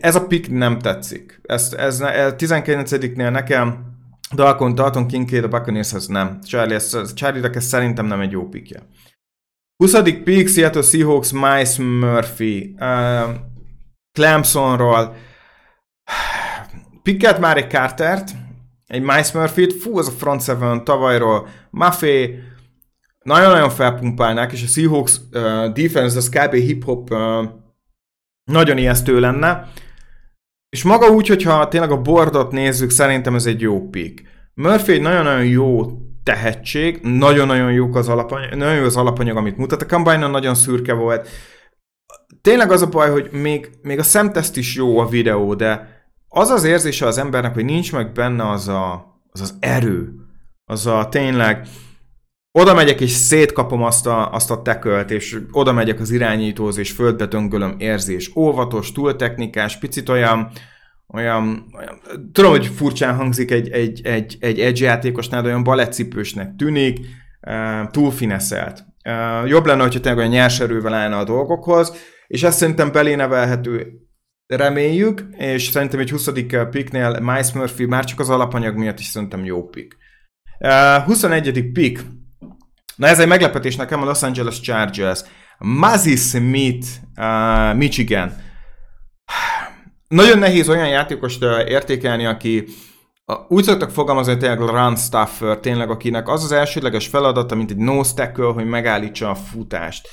ez 0.00 0.14
a 0.14 0.26
pick 0.26 0.50
nem 0.50 0.78
tetszik. 0.78 1.40
Ez, 1.42 1.72
ez, 1.72 2.00
ez 2.00 2.34
19-nél 2.36 3.30
nekem 3.30 3.92
Dalton, 4.34 4.74
Dalton 4.74 5.06
Kincaid 5.06 5.44
a 5.44 5.48
Buccaneershez 5.48 6.06
nem. 6.06 6.40
Charlie, 6.40 6.74
ez, 6.74 7.14
Charlie 7.14 7.48
ez 7.52 7.64
szerintem 7.64 8.06
nem 8.06 8.20
egy 8.20 8.30
jó 8.30 8.48
pickje. 8.48 8.82
20. 9.76 10.02
pick, 10.24 10.48
Seattle 10.48 10.82
Seahawks, 10.82 11.32
Mice 11.32 11.82
Murphy. 11.82 12.74
Uh, 12.78 13.34
Clemsonról. 14.18 15.16
Picket 17.04 17.38
már 17.38 17.56
egy 17.56 17.70
Cartert, 17.70 18.30
egy 18.86 19.02
Mice 19.02 19.38
Murphy-t, 19.38 19.72
fú, 19.72 19.98
az 19.98 20.08
a 20.08 20.10
front 20.10 20.42
seven 20.42 20.84
tavalyról, 20.84 21.48
Maffei, 21.70 22.38
nagyon-nagyon 23.22 23.70
felpumpálnák, 23.70 24.52
és 24.52 24.62
a 24.62 24.66
Seahawks 24.66 25.16
uh, 25.32 25.72
defense 25.72 26.16
az 26.16 26.28
kb. 26.28 26.54
hip-hop 26.54 27.10
uh, 27.10 27.44
nagyon 28.44 28.78
ijesztő 28.78 29.20
lenne. 29.20 29.68
És 30.68 30.82
maga 30.82 31.08
úgy, 31.08 31.28
hogyha 31.28 31.68
tényleg 31.68 31.90
a 31.90 32.00
bordot 32.00 32.52
nézzük, 32.52 32.90
szerintem 32.90 33.34
ez 33.34 33.46
egy 33.46 33.60
jó 33.60 33.88
pick. 33.88 34.22
Murphy 34.54 34.92
egy 34.92 35.00
nagyon-nagyon 35.00 35.46
jó 35.46 35.98
tehetség, 36.22 37.00
nagyon-nagyon 37.02 37.72
jó 37.72 37.94
az 37.94 38.08
alapanyag, 38.08 38.54
nagyon 38.54 38.74
jó 38.74 38.84
az 38.84 38.96
alapanyag, 38.96 39.36
amit 39.36 39.56
mutat. 39.56 39.82
A 39.82 39.86
combine 39.86 40.26
nagyon 40.26 40.54
szürke 40.54 40.92
volt. 40.92 41.28
tényleg 42.40 42.70
az 42.70 42.82
a 42.82 42.88
baj, 42.88 43.10
hogy 43.10 43.28
még, 43.32 43.70
még 43.82 43.98
a 43.98 44.02
szemteszt 44.02 44.56
is 44.56 44.74
jó 44.74 44.98
a 44.98 45.06
videó, 45.06 45.54
de 45.54 45.93
az 46.34 46.50
az 46.50 46.64
érzése 46.64 47.06
az 47.06 47.18
embernek, 47.18 47.54
hogy 47.54 47.64
nincs 47.64 47.92
meg 47.92 48.12
benne 48.12 48.50
az 48.50 48.68
a, 48.68 49.18
az, 49.30 49.40
az 49.40 49.54
erő, 49.60 50.12
az 50.64 50.86
a 50.86 51.08
tényleg, 51.08 51.66
oda 52.52 52.74
megyek 52.74 53.00
és 53.00 53.10
szétkapom 53.10 53.82
azt 53.82 54.06
a, 54.06 54.32
azt 54.32 54.50
a 54.50 54.62
tekölt, 54.62 55.10
és 55.10 55.38
oda 55.52 55.72
megyek 55.72 56.00
az 56.00 56.10
irányítóhoz, 56.10 56.78
és 56.78 56.90
földbe 56.90 57.26
döngölöm 57.26 57.74
érzés. 57.78 58.36
Óvatos, 58.36 58.92
túl 58.92 59.16
technikás, 59.16 59.78
picit 59.78 60.08
olyan, 60.08 60.50
olyan, 61.08 61.64
olyan 61.76 62.00
tudom, 62.32 62.50
hogy 62.50 62.66
furcsán 62.66 63.14
hangzik 63.14 63.50
egy, 63.50 63.68
egy, 63.68 64.00
egy, 64.04 64.36
egy 64.40 64.60
edge 64.60 64.84
játékosnál, 64.84 65.42
de 65.42 65.48
olyan 65.48 65.64
baletcipősnek 65.64 66.56
tűnik, 66.56 66.98
túl 67.90 68.10
fineszelt. 68.10 68.84
Jobb 69.46 69.66
lenne, 69.66 69.82
hogyha 69.82 70.00
tényleg 70.00 70.18
olyan 70.18 70.30
nyers 70.30 70.60
erővel 70.60 70.94
állna 70.94 71.18
a 71.18 71.24
dolgokhoz, 71.24 71.96
és 72.26 72.42
ezt 72.42 72.58
szerintem 72.58 72.92
belénevelhető 72.92 74.03
reméljük, 74.46 75.24
és 75.36 75.62
szerintem 75.62 76.00
egy 76.00 76.10
20. 76.10 76.28
picknél 76.70 77.20
Miles 77.20 77.52
Murphy 77.52 77.84
már 77.84 78.04
csak 78.04 78.20
az 78.20 78.30
alapanyag 78.30 78.76
miatt 78.76 78.98
is 78.98 79.06
szerintem 79.06 79.44
jó 79.44 79.68
pick. 79.68 79.96
Uh, 80.58 81.04
21. 81.04 81.72
pick. 81.72 82.04
Na 82.96 83.06
ez 83.06 83.18
egy 83.18 83.28
meglepetés 83.28 83.76
nekem 83.76 84.02
a 84.02 84.04
Los 84.04 84.22
Angeles 84.22 84.60
Chargers. 84.60 85.20
Mazzy 85.58 86.16
Smith, 86.16 86.86
uh, 87.16 87.74
Michigan. 87.76 88.32
Nagyon 90.08 90.38
nehéz 90.38 90.68
olyan 90.68 90.88
játékost 90.88 91.42
értékelni, 91.66 92.26
aki 92.26 92.64
úgy 93.48 93.64
szoktak 93.64 93.90
fogalmazni, 93.90 94.32
hogy 94.32 94.40
tényleg 94.40 94.58
run 94.58 94.96
stuffer, 94.96 95.58
tényleg 95.58 95.90
akinek 95.90 96.28
az 96.28 96.44
az 96.44 96.52
elsődleges 96.52 97.06
feladata, 97.06 97.54
mint 97.54 97.70
egy 97.70 97.76
nose 97.76 98.14
tackle, 98.14 98.52
hogy 98.52 98.66
megállítsa 98.66 99.30
a 99.30 99.34
futást. 99.34 100.08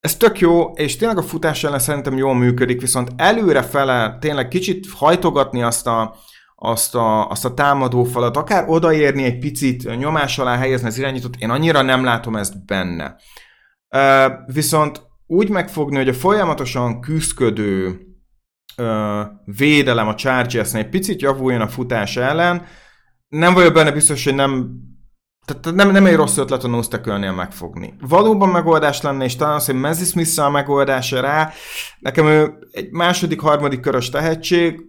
Ez 0.00 0.16
tök 0.16 0.38
jó, 0.38 0.70
és 0.70 0.96
tényleg 0.96 1.18
a 1.18 1.22
futás 1.22 1.64
ellen 1.64 1.78
szerintem 1.78 2.16
jól 2.16 2.34
működik, 2.34 2.80
viszont 2.80 3.12
előre 3.16 3.62
fele 3.62 4.16
tényleg 4.20 4.48
kicsit 4.48 4.86
hajtogatni 4.92 5.62
azt 5.62 5.86
a, 5.86 6.16
azt 6.54 6.94
a, 6.94 7.28
azt 7.28 7.44
a 7.44 7.54
támadó 7.54 8.04
falat, 8.04 8.36
akár 8.36 8.68
odaérni 8.68 9.24
egy 9.24 9.38
picit, 9.38 9.96
nyomás 9.96 10.38
alá 10.38 10.56
helyezni 10.56 10.86
az 10.86 10.98
irányítót, 10.98 11.36
én 11.38 11.50
annyira 11.50 11.82
nem 11.82 12.04
látom 12.04 12.36
ezt 12.36 12.64
benne. 12.64 13.16
Viszont 14.46 15.02
úgy 15.26 15.50
megfogni, 15.50 15.96
hogy 15.96 16.08
a 16.08 16.14
folyamatosan 16.14 17.00
küzdködő 17.00 18.00
védelem 19.44 20.08
a 20.08 20.14
chargers 20.14 20.74
egy 20.74 20.88
picit 20.88 21.20
javuljon 21.20 21.60
a 21.60 21.68
futás 21.68 22.16
ellen, 22.16 22.66
nem 23.28 23.54
vagyok 23.54 23.74
benne 23.74 23.92
biztos, 23.92 24.24
hogy 24.24 24.34
nem 24.34 24.70
tehát 25.48 25.76
nem, 25.76 25.90
nem 25.90 26.06
egy 26.06 26.14
rossz 26.14 26.36
ötlet 26.36 26.64
a 26.64 26.68
nose 26.68 27.30
megfogni. 27.30 27.94
Valóban 28.00 28.48
megoldás 28.48 29.00
lenne, 29.00 29.24
és 29.24 29.36
talán 29.36 29.54
az, 29.54 29.66
hogy 29.66 29.74
Mezzi 29.74 30.04
smith 30.04 30.40
a 30.40 30.50
megoldása 30.50 31.20
rá, 31.20 31.52
nekem 31.98 32.26
ő 32.26 32.54
egy 32.70 32.90
második, 32.90 33.40
harmadik 33.40 33.80
körös 33.80 34.08
tehetség, 34.10 34.80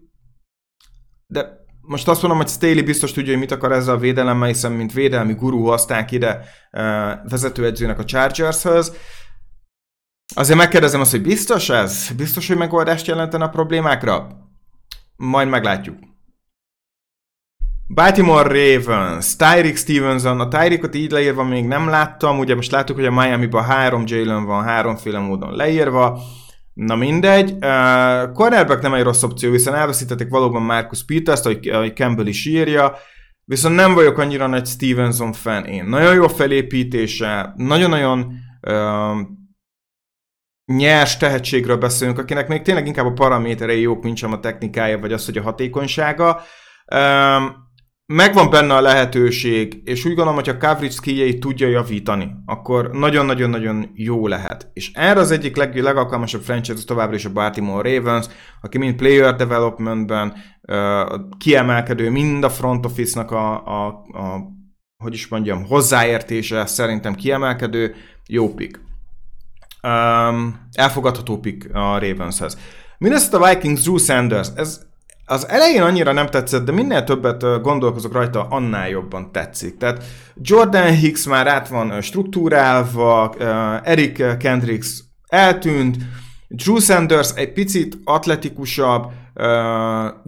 de 1.28 1.58
most 1.82 2.08
azt 2.08 2.22
mondom, 2.22 2.40
hogy 2.40 2.50
Staley 2.50 2.84
biztos 2.84 3.12
tudja, 3.12 3.32
hogy 3.32 3.40
mit 3.40 3.52
akar 3.52 3.72
ezzel 3.72 3.96
a 3.96 3.98
védelemmel, 3.98 4.48
hiszen 4.48 4.72
mint 4.72 4.94
védelmi 4.94 5.34
gurú 5.34 5.64
hozták 5.66 6.12
ide 6.12 6.46
uh, 6.72 6.82
vezetőedzőnek 7.30 8.00
a 8.00 8.06
Chargers-höz. 8.06 8.96
Azért 10.36 10.58
megkérdezem 10.58 11.02
azt, 11.02 11.12
hogy 11.12 11.22
biztos 11.22 11.70
ez? 11.70 12.12
Biztos, 12.16 12.48
hogy 12.48 12.58
megoldást 12.58 13.08
jelentene 13.08 13.44
a 13.44 13.50
problémákra? 13.50 14.28
Majd 15.16 15.48
meglátjuk. 15.48 16.09
Baltimore 17.94 18.48
Ravens, 18.48 19.36
Tyreek 19.36 19.76
Stevenson, 19.76 20.40
a 20.40 20.48
Tyreekot 20.48 20.96
így 20.96 21.12
leírva 21.12 21.44
még 21.44 21.66
nem 21.66 21.88
láttam, 21.88 22.40
ugye 22.40 22.56
most 22.56 22.72
láttuk, 22.72 22.96
hogy 22.96 23.06
a 23.06 23.12
Miami-ban 23.12 23.64
három 23.64 24.04
Jalen 24.06 24.46
van, 24.46 24.64
háromféle 24.64 25.20
módon 25.20 25.56
leírva, 25.56 26.20
na 26.74 26.96
mindegy. 26.96 27.52
Uh, 27.52 28.32
cornerback 28.32 28.82
nem 28.82 28.94
egy 28.94 29.04
rossz 29.04 29.24
opció, 29.24 29.52
hiszen 29.52 29.76
elveszítették 29.76 30.30
valóban 30.30 30.62
Marcus 30.62 31.06
Peters-t, 31.06 31.46
ahogy, 31.46 31.94
Campbell 31.96 32.26
is 32.26 32.46
írja, 32.46 32.96
viszont 33.44 33.76
nem 33.76 33.94
vagyok 33.94 34.18
annyira 34.18 34.48
nagy 34.48 34.66
Stevenson 34.66 35.34
fan 35.34 35.66
én. 35.66 35.86
Nagyon 35.86 36.14
jó 36.14 36.28
felépítése, 36.28 37.54
nagyon-nagyon 37.56 38.34
nyers 40.66 41.18
tehetségről 41.18 41.78
beszélünk, 41.78 42.20
akinek 42.20 42.48
még 42.48 42.62
tényleg 42.62 42.88
inkább 42.88 43.06
a 43.06 43.14
paraméterei 43.14 43.82
jók, 43.82 44.04
mint 44.04 44.18
sem 44.18 44.34
a 44.34 44.40
technikája, 44.40 45.00
vagy 45.00 45.14
az, 45.14 45.26
hogy 45.26 45.38
a 45.38 45.42
hatékonysága. 45.42 46.42
Um, 46.96 47.68
megvan 48.14 48.50
benne 48.50 48.76
a 48.76 48.82
lehetőség, 48.82 49.82
és 49.86 50.06
úgy 50.06 50.14
gondolom, 50.14 50.36
hogy 50.36 50.50
a 50.50 50.58
coverage 50.58 50.90
skilljeit 50.90 51.40
tudja 51.40 51.68
javítani, 51.68 52.32
akkor 52.46 52.90
nagyon-nagyon-nagyon 52.92 53.92
jó 53.94 54.28
lehet. 54.28 54.70
És 54.74 54.92
erre 54.94 55.20
az 55.20 55.32
egyik 55.32 55.56
leg, 55.56 55.76
legalkalmasabb 55.76 56.42
franchise 56.42 56.84
továbbra 56.86 57.16
is 57.16 57.26
a 57.26 57.32
Baltimore 57.32 57.96
Ravens, 57.96 58.26
aki 58.62 58.78
mind 58.78 58.96
player 58.96 59.36
developmentben 59.36 60.34
uh, 60.62 61.20
kiemelkedő, 61.38 62.10
mind 62.10 62.44
a 62.44 62.50
front 62.50 62.86
office-nak 62.86 63.32
a, 63.32 63.66
a, 63.66 63.88
a 63.88 64.58
hogy 65.04 65.14
is 65.14 65.28
mondjam, 65.28 65.66
hozzáértése 65.66 66.66
szerintem 66.66 67.16
kiemelkedő, 67.16 67.96
jó 68.28 68.54
pick. 68.54 68.82
Um, 69.84 70.68
elfogadható 70.72 71.38
pick 71.38 71.76
a 71.76 72.00
Ravenshez. 72.00 72.58
Minnesota 72.98 73.50
Vikings, 73.50 73.82
Drew 73.82 73.98
Sanders, 73.98 74.48
ez 74.56 74.89
az 75.30 75.48
elején 75.48 75.82
annyira 75.82 76.12
nem 76.12 76.28
tetszett, 76.28 76.66
de 76.66 76.72
minél 76.72 77.04
többet 77.04 77.62
gondolkozok 77.62 78.14
rajta, 78.14 78.48
annál 78.50 78.90
jobban 78.90 79.32
tetszik. 79.32 79.78
Tehát 79.78 80.04
Jordan 80.36 80.96
Hicks 80.96 81.26
már 81.26 81.48
át 81.48 81.68
van 81.68 82.02
struktúrálva, 82.02 83.36
Eric 83.84 84.38
Kendricks 84.38 85.04
eltűnt, 85.28 85.98
Drew 86.48 86.80
Sanders 86.80 87.32
egy 87.36 87.54
picit 87.54 87.98
atletikusabb, 88.04 89.12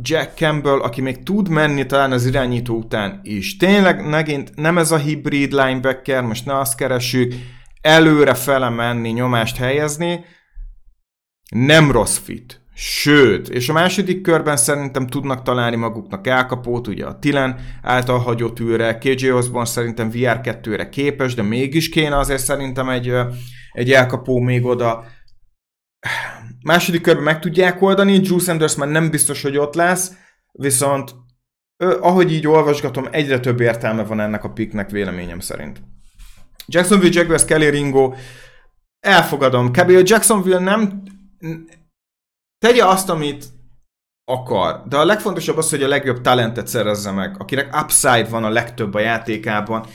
Jack 0.01 0.31
Campbell, 0.35 0.79
aki 0.79 1.01
még 1.01 1.23
tud 1.23 1.49
menni 1.49 1.85
talán 1.85 2.11
az 2.11 2.25
irányító 2.25 2.75
után 2.75 3.19
is. 3.23 3.57
Tényleg 3.57 4.09
megint 4.09 4.51
nem 4.55 4.77
ez 4.77 4.91
a 4.91 4.97
hibrid 4.97 5.51
linebacker, 5.51 6.23
most 6.23 6.45
ne 6.45 6.59
azt 6.59 6.75
keressük, 6.75 7.33
előre 7.81 8.33
fele 8.33 8.69
menni, 8.69 9.09
nyomást 9.09 9.57
helyezni, 9.57 10.25
nem 11.49 11.91
rossz 11.91 12.17
fit. 12.17 12.60
Sőt, 12.83 13.49
és 13.49 13.69
a 13.69 13.73
második 13.73 14.21
körben 14.21 14.57
szerintem 14.57 15.07
tudnak 15.07 15.41
találni 15.43 15.75
maguknak 15.75 16.27
elkapót, 16.27 16.87
ugye 16.87 17.05
a 17.05 17.19
Tilen 17.19 17.59
által 17.81 18.19
hagyott 18.19 18.59
űre, 18.59 18.97
KJ 18.97 19.31
Osborne 19.31 19.67
szerintem 19.67 20.11
VR2-re 20.13 20.89
képes, 20.89 21.33
de 21.33 21.41
mégis 21.41 21.89
kéne 21.89 22.17
azért 22.17 22.43
szerintem 22.43 22.89
egy, 22.89 23.13
egy 23.71 23.91
elkapó 23.91 24.39
még 24.39 24.65
oda. 24.65 25.05
Második 26.63 27.01
körben 27.01 27.23
meg 27.23 27.39
tudják 27.39 27.81
oldani, 27.81 28.19
Drew 28.19 28.39
Sanders 28.39 28.75
már 28.75 28.89
nem 28.89 29.09
biztos, 29.09 29.41
hogy 29.41 29.57
ott 29.57 29.75
lesz, 29.75 30.11
viszont 30.51 31.15
ahogy 31.77 32.31
így 32.31 32.47
olvasgatom, 32.47 33.07
egyre 33.11 33.39
több 33.39 33.59
értelme 33.59 34.03
van 34.03 34.19
ennek 34.19 34.43
a 34.43 34.51
picknek 34.51 34.89
véleményem 34.89 35.39
szerint. 35.39 35.81
Jacksonville 36.65 37.19
Jaguars, 37.19 37.45
Kelly 37.45 37.69
Ringo, 37.69 38.13
elfogadom. 38.99 39.71
Kb. 39.71 39.89
a 39.89 40.01
Jacksonville 40.03 40.59
nem 40.59 41.03
tegye 42.61 42.85
azt, 42.85 43.09
amit 43.09 43.45
akar. 44.25 44.83
De 44.87 44.97
a 44.97 45.05
legfontosabb 45.05 45.57
az, 45.57 45.69
hogy 45.69 45.83
a 45.83 45.87
legjobb 45.87 46.21
talentet 46.21 46.67
szerezze 46.67 47.11
meg, 47.11 47.35
akinek 47.39 47.81
upside 47.81 48.27
van 48.29 48.43
a 48.43 48.49
legtöbb 48.49 48.93
a 48.93 48.99
játékában. 48.99 49.85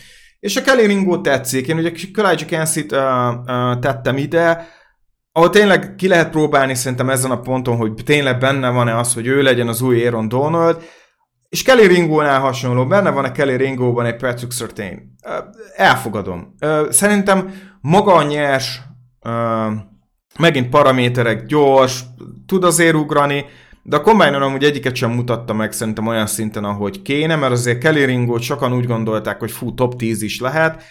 És 0.40 0.56
a 0.56 0.62
Kelly 0.62 0.86
Ringo 0.86 1.20
tetszik. 1.20 1.68
Én 1.68 1.78
ugye 1.78 1.92
Kalijah 2.12 2.46
Kensit 2.46 2.92
uh, 2.92 2.98
uh, 2.98 3.78
tettem 3.78 4.16
ide, 4.16 4.68
ahol 5.32 5.50
tényleg 5.50 5.94
ki 5.94 6.08
lehet 6.08 6.30
próbálni 6.30 6.74
szerintem 6.74 7.10
ezen 7.10 7.30
a 7.30 7.40
ponton, 7.40 7.76
hogy 7.76 7.94
tényleg 8.04 8.38
benne 8.38 8.70
van-e 8.70 8.98
az, 8.98 9.14
hogy 9.14 9.26
ő 9.26 9.42
legyen 9.42 9.68
az 9.68 9.80
új 9.80 10.04
Aaron 10.04 10.28
Donald, 10.28 10.82
és 11.48 11.62
Kelly 11.62 11.86
Ringónál 11.86 12.40
hasonló, 12.40 12.86
benne 12.86 13.10
van 13.10 13.24
a 13.24 13.32
Kelly 13.32 13.56
Ringóban 13.56 14.06
egy 14.06 14.16
Patrick 14.16 14.52
Surtain. 14.52 15.16
Elfogadom. 15.76 16.54
Szerintem 16.90 17.54
maga 17.80 18.14
a 18.14 18.22
nyers 18.22 18.80
megint 20.38 20.68
paraméterek 20.68 21.46
gyors, 21.46 22.04
tud 22.46 22.64
azért 22.64 22.94
ugrani, 22.94 23.44
de 23.82 23.96
a 23.96 24.00
combine 24.00 24.36
amúgy 24.36 24.64
egyiket 24.64 24.94
sem 24.94 25.10
mutatta 25.10 25.52
meg 25.52 25.72
szerintem 25.72 26.06
olyan 26.06 26.26
szinten, 26.26 26.64
ahogy 26.64 27.02
kéne, 27.02 27.36
mert 27.36 27.52
azért 27.52 27.78
Kelly 27.78 28.04
Ringo 28.04 28.38
sokan 28.38 28.72
úgy 28.72 28.86
gondolták, 28.86 29.38
hogy 29.38 29.50
fú, 29.50 29.74
top 29.74 29.96
10 29.96 30.22
is 30.22 30.40
lehet. 30.40 30.82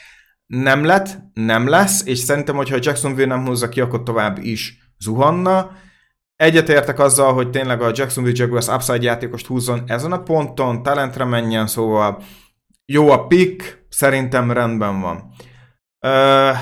Nem 0.45 0.83
lett, 0.83 1.17
nem 1.33 1.67
lesz, 1.67 2.05
és 2.05 2.19
szerintem, 2.19 2.55
hogyha 2.55 2.77
Jacksonville 2.79 3.35
nem 3.35 3.45
hozza 3.45 3.69
ki, 3.69 3.81
akkor 3.81 4.03
tovább 4.03 4.37
is 4.37 4.77
zuhanna. 4.99 5.71
Egyetértek 6.35 6.99
azzal, 6.99 7.33
hogy 7.33 7.49
tényleg 7.49 7.81
a 7.81 7.91
Jacksonville 7.93 8.35
Jaguars 8.37 8.67
upside 8.67 9.03
játékost 9.03 9.45
húzzon 9.45 9.83
ezen 9.87 10.11
a 10.11 10.23
ponton, 10.23 10.83
talentre 10.83 11.23
menjen, 11.23 11.67
szóval 11.67 12.23
jó 12.85 13.09
a 13.09 13.27
pick, 13.27 13.85
szerintem 13.89 14.51
rendben 14.51 15.01
van. 15.01 15.31
Uh, 15.99 16.57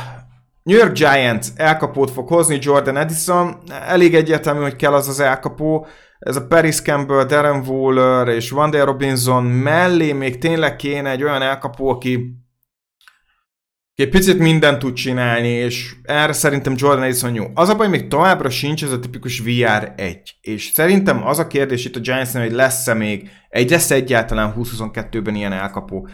New 0.64 0.78
York 0.78 0.94
Giants 0.94 1.48
elkapót 1.56 2.12
fog 2.12 2.28
hozni, 2.28 2.58
Jordan 2.62 2.98
Edison, 2.98 3.58
elég 3.88 4.16
egyértelmű, 4.16 4.62
hogy 4.62 4.76
kell 4.76 4.94
az 4.94 5.08
az 5.08 5.20
elkapó, 5.20 5.88
ez 6.20 6.36
a 6.36 6.48
Paris 6.48 6.82
Campbell, 6.82 7.26
Darren 7.26 7.68
Waller 7.68 8.28
és 8.28 8.50
Van 8.50 8.70
Der 8.70 8.86
Robinson 8.86 9.44
mellé 9.44 10.12
még 10.12 10.38
tényleg 10.38 10.76
kéne 10.76 11.10
egy 11.10 11.24
olyan 11.24 11.42
elkapó, 11.42 11.88
aki 11.90 12.42
egy 13.96 14.10
picit 14.10 14.38
mindent 14.38 14.80
tud 14.80 14.94
csinálni, 14.94 15.48
és 15.48 15.96
erre 16.04 16.34
szerintem 16.34 16.74
Jordan 16.78 17.04
Edison 17.04 17.34
jó. 17.34 17.46
Az 17.54 17.70
a 17.70 17.76
baj, 17.76 17.88
még 17.88 18.08
továbbra 18.08 18.50
sincs 18.50 18.84
ez 18.84 18.92
a 18.92 19.00
tipikus 19.00 19.40
VR 19.40 19.94
1. 19.96 20.38
És 20.42 20.72
szerintem 20.74 21.28
az 21.28 21.40
a 21.40 21.48
kérdés 21.48 21.86
itt 21.86 21.96
a 21.96 22.00
giants 22.00 22.32
hogy 22.32 22.52
lesz-e 22.52 22.94
még, 22.94 23.30
egy 23.50 23.70
lesz 23.70 23.92
egyáltalán 23.92 24.54
2022-ben 24.58 25.36
ilyen 25.36 25.54
elkapó. 25.54 26.08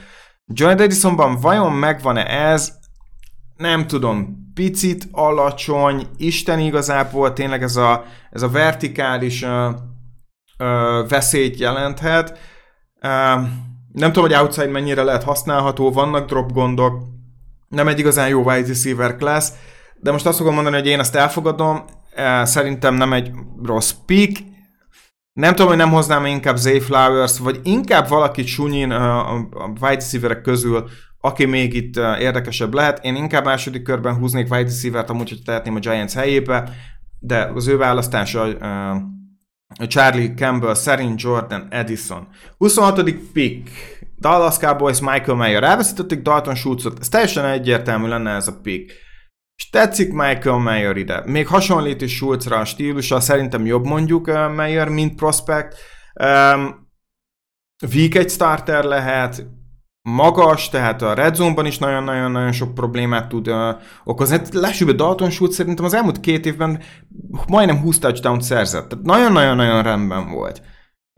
Jordan 0.46 0.86
Edisonban 0.86 1.38
vajon 1.42 1.74
megvan-e 1.74 2.26
ez? 2.26 2.72
Nem 3.60 3.88
tudom, 3.88 4.48
picit 4.54 5.08
alacsony, 5.12 6.08
Isten 6.18 6.60
igazából 6.60 7.34
tényleg 7.34 7.64
ez 7.64 7.76
a, 7.76 8.06
ez 8.32 8.42
a 8.42 8.50
vertikális 8.50 9.42
uh, 9.42 9.50
uh, 9.70 11.10
veszélyt 11.10 11.60
jelenthet. 11.60 12.38
Uh, 13.02 13.48
nem 13.92 14.12
tudom, 14.12 14.30
hogy 14.30 14.34
outside 14.34 14.72
mennyire 14.72 15.04
lehet 15.04 15.24
használható, 15.24 15.92
vannak 15.92 16.28
drop 16.28 16.52
gondok, 16.52 17.04
nem 17.68 17.88
egy 17.88 18.00
igazán 18.00 18.28
jó 18.28 18.44
wide 18.44 18.68
receiver 18.68 19.16
class, 19.16 19.50
de 20.00 20.12
most 20.12 20.26
azt 20.26 20.38
fogom 20.38 20.54
mondani, 20.54 20.76
hogy 20.76 20.88
én 20.88 21.00
ezt 21.00 21.16
elfogadom, 21.16 21.86
szerintem 22.44 22.94
nem 22.94 23.14
egy 23.14 23.32
rossz 23.64 23.92
pick, 24.06 24.44
nem 25.40 25.56
tudom, 25.56 25.68
hogy 25.68 25.78
nem 25.78 25.92
hoznám 25.92 26.26
inkább 26.26 26.58
Zay 26.58 26.80
Flowers, 26.80 27.40
vagy 27.40 27.60
inkább 27.64 28.08
valaki 28.08 28.46
sunyin 28.46 28.92
a, 28.92 29.34
a 29.34 29.72
wide 29.82 29.94
receiverek 29.94 30.42
közül, 30.42 30.90
aki 31.22 31.46
még 31.46 31.74
itt 31.74 31.98
érdekesebb 31.98 32.74
lehet. 32.74 33.04
Én 33.04 33.16
inkább 33.16 33.46
második 33.46 33.84
körben 33.84 34.16
húznék 34.16 34.52
wide 34.52 34.70
receiver-t, 34.70 35.10
amúgy, 35.10 35.30
hogy 35.30 35.42
tehetném 35.46 35.76
a 35.76 35.80
Giants 35.80 36.14
helyébe, 36.14 36.70
de 37.20 37.52
az 37.56 37.68
ő 37.68 37.78
választása 37.78 38.48
Charlie 39.88 40.34
Campbell, 40.34 40.74
szerint 40.74 41.22
Jordan 41.22 41.68
Edison. 41.70 42.28
26. 42.58 43.14
pick. 43.34 43.70
Dallas 44.20 44.58
Cowboys 44.58 45.00
Michael 45.00 45.38
Mayer. 45.38 45.64
Elveszítették 45.64 46.22
Dalton 46.22 46.56
Schultzot. 46.56 47.00
Ez 47.00 47.10
teljesen 47.10 47.46
egyértelmű 47.46 48.08
lenne 48.08 48.32
ez 48.32 48.48
a 48.48 48.60
pick. 48.64 48.94
És 49.60 49.70
tetszik 49.70 50.14
Michael 50.14 50.58
Mayer 50.58 50.98
ide. 50.98 51.24
Még 51.26 51.48
hasonlít 51.48 52.02
is 52.02 52.16
Schultzra 52.16 52.58
a 52.58 52.66
stílusa, 52.66 53.20
szerintem 53.20 53.66
jobb 53.66 53.86
mondjuk 53.86 54.26
Mayer, 54.56 54.90
mint 54.90 55.16
prospect. 55.16 55.78
Um, 56.14 56.88
week 57.94 58.16
egy 58.16 58.30
starter 58.30 58.84
lehet, 58.84 59.46
magas, 60.02 60.70
tehát 60.70 61.02
a 61.02 61.14
red 61.14 61.36
zone-ban 61.36 61.66
is 61.66 61.78
nagyon-nagyon-nagyon 61.78 62.52
sok 62.52 62.74
problémát 62.74 63.28
tud 63.28 63.48
uh, 63.48 63.82
okozni. 64.04 64.38
Hát 64.38 64.54
lássuk 64.54 64.92
Dalton 64.92 65.30
Schultz 65.30 65.56
szerintem 65.56 65.86
az 65.86 65.94
elmúlt 65.94 66.20
két 66.20 66.46
évben 66.46 66.82
majdnem 67.48 67.78
20 67.78 68.00
touchdown 68.00 68.40
szerzett. 68.40 68.90
Tehát 68.90 69.06
nagyon-nagyon-nagyon 69.06 69.84
rendben 69.84 70.30
volt. 70.30 70.62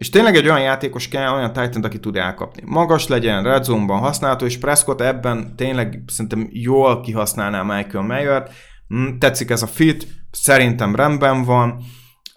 És 0.01 0.09
tényleg 0.09 0.35
egy 0.35 0.45
olyan 0.45 0.61
játékos 0.61 1.07
kell, 1.07 1.33
olyan 1.33 1.53
Titan, 1.53 1.83
aki 1.83 1.99
tud 1.99 2.15
elkapni. 2.15 2.61
Magas 2.65 3.07
legyen, 3.07 3.43
red 3.43 3.63
zone-ban 3.63 3.99
használható, 3.99 4.45
és 4.45 4.57
Prescott 4.57 5.01
ebben 5.01 5.55
tényleg 5.55 6.03
szerintem 6.07 6.47
jól 6.51 7.01
kihasználná 7.01 7.61
Michael 7.61 8.03
Mayer-t. 8.03 8.51
Hm, 8.87 9.17
tetszik 9.17 9.49
ez 9.49 9.61
a 9.61 9.67
fit, 9.67 10.07
szerintem 10.31 10.95
rendben 10.95 11.43
van. 11.43 11.69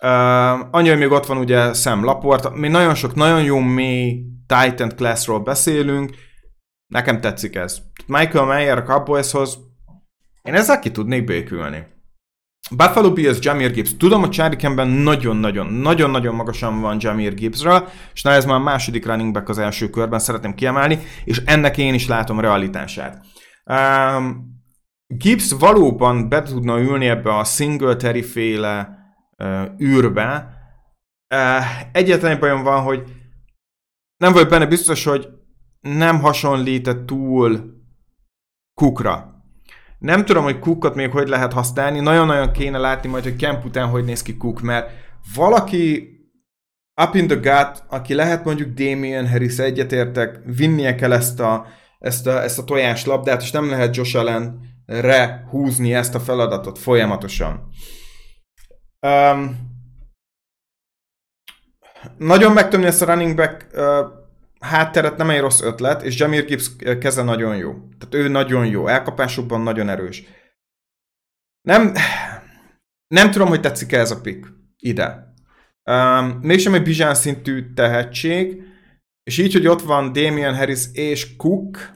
Uh, 0.03 0.74
annyi, 0.74 0.88
hogy 0.88 0.98
még 0.98 1.11
ott 1.11 1.27
van 1.27 1.37
ugye 1.37 1.72
Sam 1.72 2.05
Laport, 2.05 2.55
mi 2.55 2.68
nagyon 2.68 2.94
sok, 2.94 3.14
nagyon 3.14 3.42
jó 3.42 3.59
mély 3.59 4.22
Titan 4.46 4.92
classról 4.96 5.40
beszélünk, 5.40 6.14
nekem 6.87 7.20
tetszik 7.20 7.55
ez. 7.55 7.79
Michael 8.07 8.44
Mayer 8.44 8.79
a 8.79 8.83
Cowboyshoz, 8.83 9.59
én 10.42 10.55
ezzel 10.55 10.79
ki 10.79 10.90
tudnék 10.90 11.24
békülni. 11.24 11.87
Buffalo 12.70 13.12
Bills, 13.12 13.38
Jamir 13.40 13.72
Gibbs. 13.72 13.96
Tudom, 13.96 14.20
hogy 14.20 14.35
Campbell 14.35 14.87
nagyon-nagyon, 14.87 15.66
nagyon-nagyon 15.66 16.35
magasan 16.35 16.81
van 16.81 16.96
Jamir 17.00 17.35
Gibbsra, 17.35 17.88
és 18.14 18.22
na 18.22 18.31
ez 18.31 18.44
már 18.44 18.55
a 18.55 18.62
második 18.62 19.07
running 19.07 19.33
back 19.33 19.48
az 19.48 19.59
első 19.59 19.90
körben, 19.90 20.18
szeretném 20.18 20.55
kiemelni, 20.55 20.98
és 21.24 21.42
ennek 21.44 21.79
én 21.79 21.94
is 21.94 22.09
látom 22.09 22.40
realitását. 22.40 23.24
Um, 23.64 24.53
Gibbs 25.07 25.53
valóban 25.59 26.29
be 26.29 26.42
tudna 26.42 26.81
ülni 26.81 27.07
ebbe 27.07 27.37
a 27.37 27.44
Singletary 27.44 28.22
féle 28.22 28.98
uh, 29.38 29.81
űrbe. 29.81 30.48
Uh, 31.35 31.64
egyetlen 31.92 32.40
bajom 32.40 32.62
van, 32.62 32.83
hogy 32.83 33.03
nem 34.16 34.33
vagy 34.33 34.48
benne 34.48 34.66
biztos, 34.66 35.05
hogy 35.05 35.29
nem 35.81 36.20
hasonlít 36.20 36.96
túl 37.05 37.72
Cookra. 38.74 39.34
Nem 40.04 40.24
tudom, 40.24 40.44
hogy 40.44 40.58
Cookot 40.58 40.94
még 40.94 41.10
hogy 41.10 41.28
lehet 41.28 41.52
használni, 41.52 42.00
nagyon-nagyon 42.00 42.52
kéne 42.52 42.78
látni 42.78 43.08
majd, 43.08 43.22
hogy 43.22 43.36
Kemp 43.36 43.64
után 43.64 43.88
hogy 43.88 44.04
néz 44.04 44.22
ki 44.22 44.36
Cook, 44.36 44.60
mert 44.60 44.90
valaki 45.34 46.08
up 47.02 47.14
in 47.14 47.26
the 47.26 47.36
gut, 47.36 47.84
aki 47.88 48.14
lehet 48.14 48.44
mondjuk 48.44 48.74
Damien 48.74 49.28
Harris, 49.28 49.58
egyetértek, 49.58 50.40
vinnie 50.44 50.94
kell 50.94 51.12
ezt 51.12 51.40
a, 51.40 51.66
ezt 51.98 52.26
a, 52.26 52.42
ezt 52.42 52.58
a 52.58 52.64
tojás 52.64 53.04
labdát, 53.04 53.42
és 53.42 53.50
nem 53.50 53.70
lehet 53.70 53.96
Josh 53.96 54.16
Allen-re 54.16 55.46
húzni 55.50 55.94
ezt 55.94 56.14
a 56.14 56.20
feladatot 56.20 56.78
folyamatosan. 56.78 57.68
Um, 59.00 59.56
nagyon 62.18 62.52
megtömni 62.52 62.86
ezt 62.86 63.02
a 63.02 63.06
running 63.06 63.36
back 63.36 63.66
uh, 63.72 64.22
hátteret 64.64 65.16
nem 65.16 65.31
egy 65.31 65.40
rossz 65.40 65.61
ötlet, 65.61 66.03
és 66.03 66.18
Jamir 66.18 66.44
Gibbs 66.44 66.70
keze 67.00 67.22
nagyon 67.22 67.57
jó. 67.57 67.72
Tehát 67.72 68.14
ő 68.14 68.29
nagyon 68.29 68.66
jó, 68.66 68.87
elkapásokban 68.87 69.61
nagyon 69.61 69.88
erős. 69.88 70.22
Nem, 71.61 71.92
nem 73.14 73.31
tudom, 73.31 73.48
hogy 73.48 73.61
tetszik 73.61 73.92
-e 73.92 73.98
ez 73.98 74.11
a 74.11 74.20
pick 74.20 74.53
ide. 74.79 75.33
Um, 75.90 76.27
mégsem 76.42 76.74
egy 76.74 76.83
bizsán 76.83 77.14
szintű 77.14 77.72
tehetség, 77.72 78.62
és 79.22 79.38
így, 79.38 79.53
hogy 79.53 79.66
ott 79.66 79.83
van 79.83 80.12
Damian 80.12 80.57
Harris 80.57 80.85
és 80.92 81.37
Cook, 81.37 81.92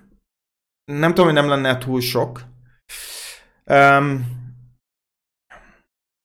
nem 0.84 1.08
tudom, 1.08 1.24
hogy 1.24 1.34
nem 1.34 1.48
lenne 1.48 1.78
túl 1.78 2.00
sok. 2.00 2.44
Um, 3.64 4.26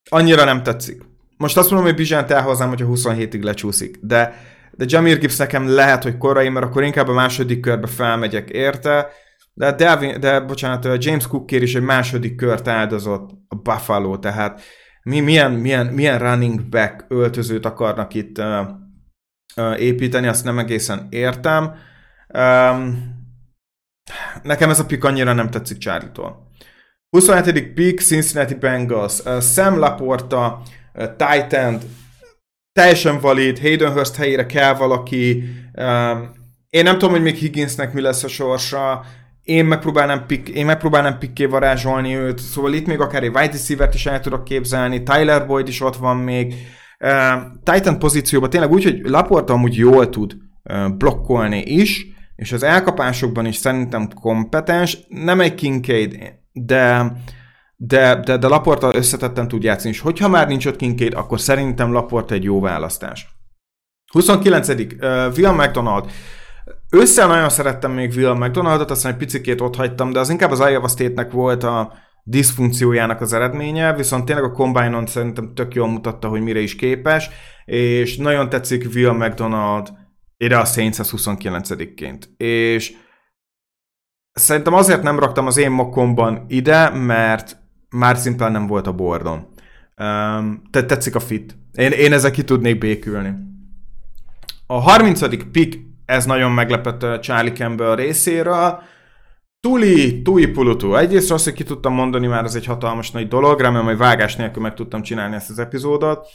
annyira 0.10 0.43
nem 0.43 0.63
tetszik. 0.63 1.01
Most 1.38 1.58
azt 1.58 1.69
mondom, 1.69 1.88
hogy 1.88 1.97
Bizsánt 1.97 2.32
elhoznám, 2.32 2.69
hogyha 2.69 2.88
27-ig 2.89 3.43
lecsúszik, 3.43 3.97
de 4.01 4.52
de 4.77 4.86
Jamir 4.88 5.19
Gibbs 5.19 5.38
nekem 5.38 5.67
lehet, 5.67 6.03
hogy 6.03 6.17
korai, 6.17 6.49
mert 6.49 6.65
akkor 6.65 6.83
inkább 6.83 7.07
a 7.07 7.13
második 7.13 7.59
körbe 7.59 7.88
felmegyek 7.88 8.49
érte, 8.49 9.07
de, 9.53 9.71
Delvin, 9.71 10.19
de 10.19 10.39
bocsánat, 10.39 11.03
James 11.03 11.27
Cook 11.27 11.45
kér 11.45 11.62
is 11.62 11.75
egy 11.75 11.81
második 11.81 12.36
kört 12.36 12.67
áldozott 12.67 13.29
a 13.47 13.55
Buffalo, 13.55 14.17
tehát 14.17 14.62
mi, 15.03 15.19
milyen, 15.19 15.51
milyen, 15.51 15.86
milyen 15.86 16.19
running 16.19 16.69
back 16.69 17.05
öltözőt 17.07 17.65
akarnak 17.65 18.13
itt 18.13 18.38
uh, 18.38 18.67
uh, 19.55 19.81
építeni, 19.81 20.27
azt 20.27 20.43
nem 20.43 20.59
egészen 20.59 21.07
értem. 21.09 21.75
Um, 22.27 23.12
nekem 24.43 24.69
ez 24.69 24.79
a 24.79 24.86
pick 24.86 25.03
annyira 25.03 25.33
nem 25.33 25.49
tetszik 25.49 25.77
Charlie-tól. 25.77 26.51
27. 27.09 27.73
pick 27.73 27.99
Cincinnati 27.99 28.55
Bengals. 28.55 29.19
Uh, 29.19 29.41
Sam 29.41 29.77
Laporta, 29.77 30.62
uh, 30.93 31.15
Titan, 31.15 31.79
teljesen 32.73 33.19
valid, 33.19 33.59
Hayden 33.59 33.91
Hurst 33.91 34.15
helyére 34.15 34.45
kell 34.45 34.73
valaki, 34.73 35.43
um, 35.73 36.31
én 36.69 36.83
nem 36.83 36.93
tudom, 36.93 37.12
hogy 37.12 37.21
még 37.21 37.36
Higginsnek 37.36 37.93
mi 37.93 38.01
lesz 38.01 38.23
a 38.23 38.27
sorsa, 38.27 39.03
én 39.43 39.65
megpróbálnám, 39.65 40.25
pick, 40.25 40.49
én 40.49 40.65
megpróbálnám 40.65 41.17
pikké 41.17 41.45
varázsolni 41.45 42.15
őt, 42.15 42.39
szóval 42.39 42.73
itt 42.73 42.88
még 42.88 42.99
akár 42.99 43.23
egy 43.23 43.36
wide 43.36 43.51
receiver 43.51 43.89
is 43.93 44.05
el 44.05 44.19
tudok 44.19 44.43
képzelni, 44.43 45.03
Tyler 45.03 45.47
Boyd 45.47 45.67
is 45.67 45.81
ott 45.81 45.95
van 45.95 46.17
még, 46.17 46.53
uh, 46.99 47.41
Titan 47.63 47.99
pozícióban 47.99 48.49
tényleg 48.49 48.71
úgy, 48.71 48.83
hogy 48.83 49.01
Laporta 49.03 49.53
amúgy 49.53 49.75
jól 49.75 50.09
tud 50.09 50.36
uh, 50.63 50.95
blokkolni 50.97 51.62
is, 51.62 52.05
és 52.36 52.51
az 52.51 52.63
elkapásokban 52.63 53.45
is 53.45 53.55
szerintem 53.55 54.07
kompetens, 54.21 54.97
nem 55.07 55.39
egy 55.39 55.55
Kincaid, 55.55 56.33
de 56.51 57.12
de, 57.75 58.15
de, 58.15 58.38
de 58.38 58.47
Laporta 58.47 58.95
összetetten 58.95 59.47
tud 59.47 59.63
játszani, 59.63 59.93
és 59.93 59.99
hogyha 59.99 60.27
már 60.27 60.47
nincs 60.47 60.65
ott 60.65 60.75
Kincaid, 60.75 61.13
akkor 61.13 61.39
szerintem 61.39 61.91
Laporta 61.91 62.33
egy 62.33 62.43
jó 62.43 62.59
választás. 62.59 63.27
29. 64.12 64.69
Uh, 64.69 64.77
Will 65.36 65.51
McDonald. 65.51 66.12
Össze 66.89 67.25
nagyon 67.25 67.49
szerettem 67.49 67.91
még 67.91 68.13
Will 68.15 68.33
McDonaldot, 68.33 68.91
aztán 68.91 69.12
egy 69.12 69.17
picikét 69.17 69.62
ott 69.62 69.75
hagytam, 69.75 70.12
de 70.12 70.19
az 70.19 70.29
inkább 70.29 70.51
az 70.51 70.59
Iowa 70.59 70.88
State-nek 70.88 71.31
volt 71.31 71.63
a 71.63 71.93
diszfunkciójának 72.23 73.21
az 73.21 73.33
eredménye, 73.33 73.93
viszont 73.93 74.25
tényleg 74.25 74.43
a 74.43 74.51
Combine-on 74.51 75.05
szerintem 75.05 75.53
tök 75.53 75.73
jól 75.73 75.88
mutatta, 75.88 76.27
hogy 76.27 76.41
mire 76.41 76.59
is 76.59 76.75
képes, 76.75 77.29
és 77.65 78.17
nagyon 78.17 78.49
tetszik 78.49 78.88
Will 78.93 79.12
McDonald 79.12 79.91
ide 80.38 80.57
a 80.57 80.65
Saints 80.65 80.97
29-ként. 81.01 82.23
És 82.38 82.93
szerintem 84.31 84.73
azért 84.73 85.03
nem 85.03 85.19
raktam 85.19 85.47
az 85.47 85.57
én 85.57 85.71
mokomban 85.71 86.45
ide, 86.47 86.89
mert 86.89 87.62
már 87.93 88.17
szimplán 88.17 88.51
nem 88.51 88.67
volt 88.67 88.88
a 88.88 88.93
bordon. 88.93 89.47
Um, 89.97 90.62
te 90.71 90.86
tetszik 90.86 91.15
a 91.15 91.19
fit. 91.19 91.58
Én, 91.73 91.91
én 91.91 92.13
ezzel 92.13 92.32
ki 92.32 92.43
tudnék 92.43 92.77
békülni. 92.77 93.34
A 94.67 94.79
30. 94.79 95.51
pick, 95.51 95.79
ez 96.06 96.25
nagyon 96.25 96.51
meglepett 96.51 97.21
Charlie 97.21 97.51
Campbell 97.51 97.95
részéről. 97.95 98.82
Tuli, 99.60 100.21
Tui 100.21 100.47
Pulutu. 100.47 100.95
Egyrészt 100.95 101.32
azt, 101.32 101.43
hogy 101.43 101.53
ki 101.53 101.63
tudtam 101.63 101.93
mondani, 101.93 102.27
már 102.27 102.43
ez 102.43 102.56
egy 102.56 102.65
hatalmas 102.65 103.12
nagy 103.12 103.27
dolog, 103.27 103.60
remélem, 103.60 103.86
hogy 103.86 103.97
vágás 103.97 104.36
nélkül 104.36 104.62
meg 104.62 104.73
tudtam 104.73 105.01
csinálni 105.01 105.36
ezt 105.36 105.49
az 105.49 105.60
epizódot. 105.60 106.27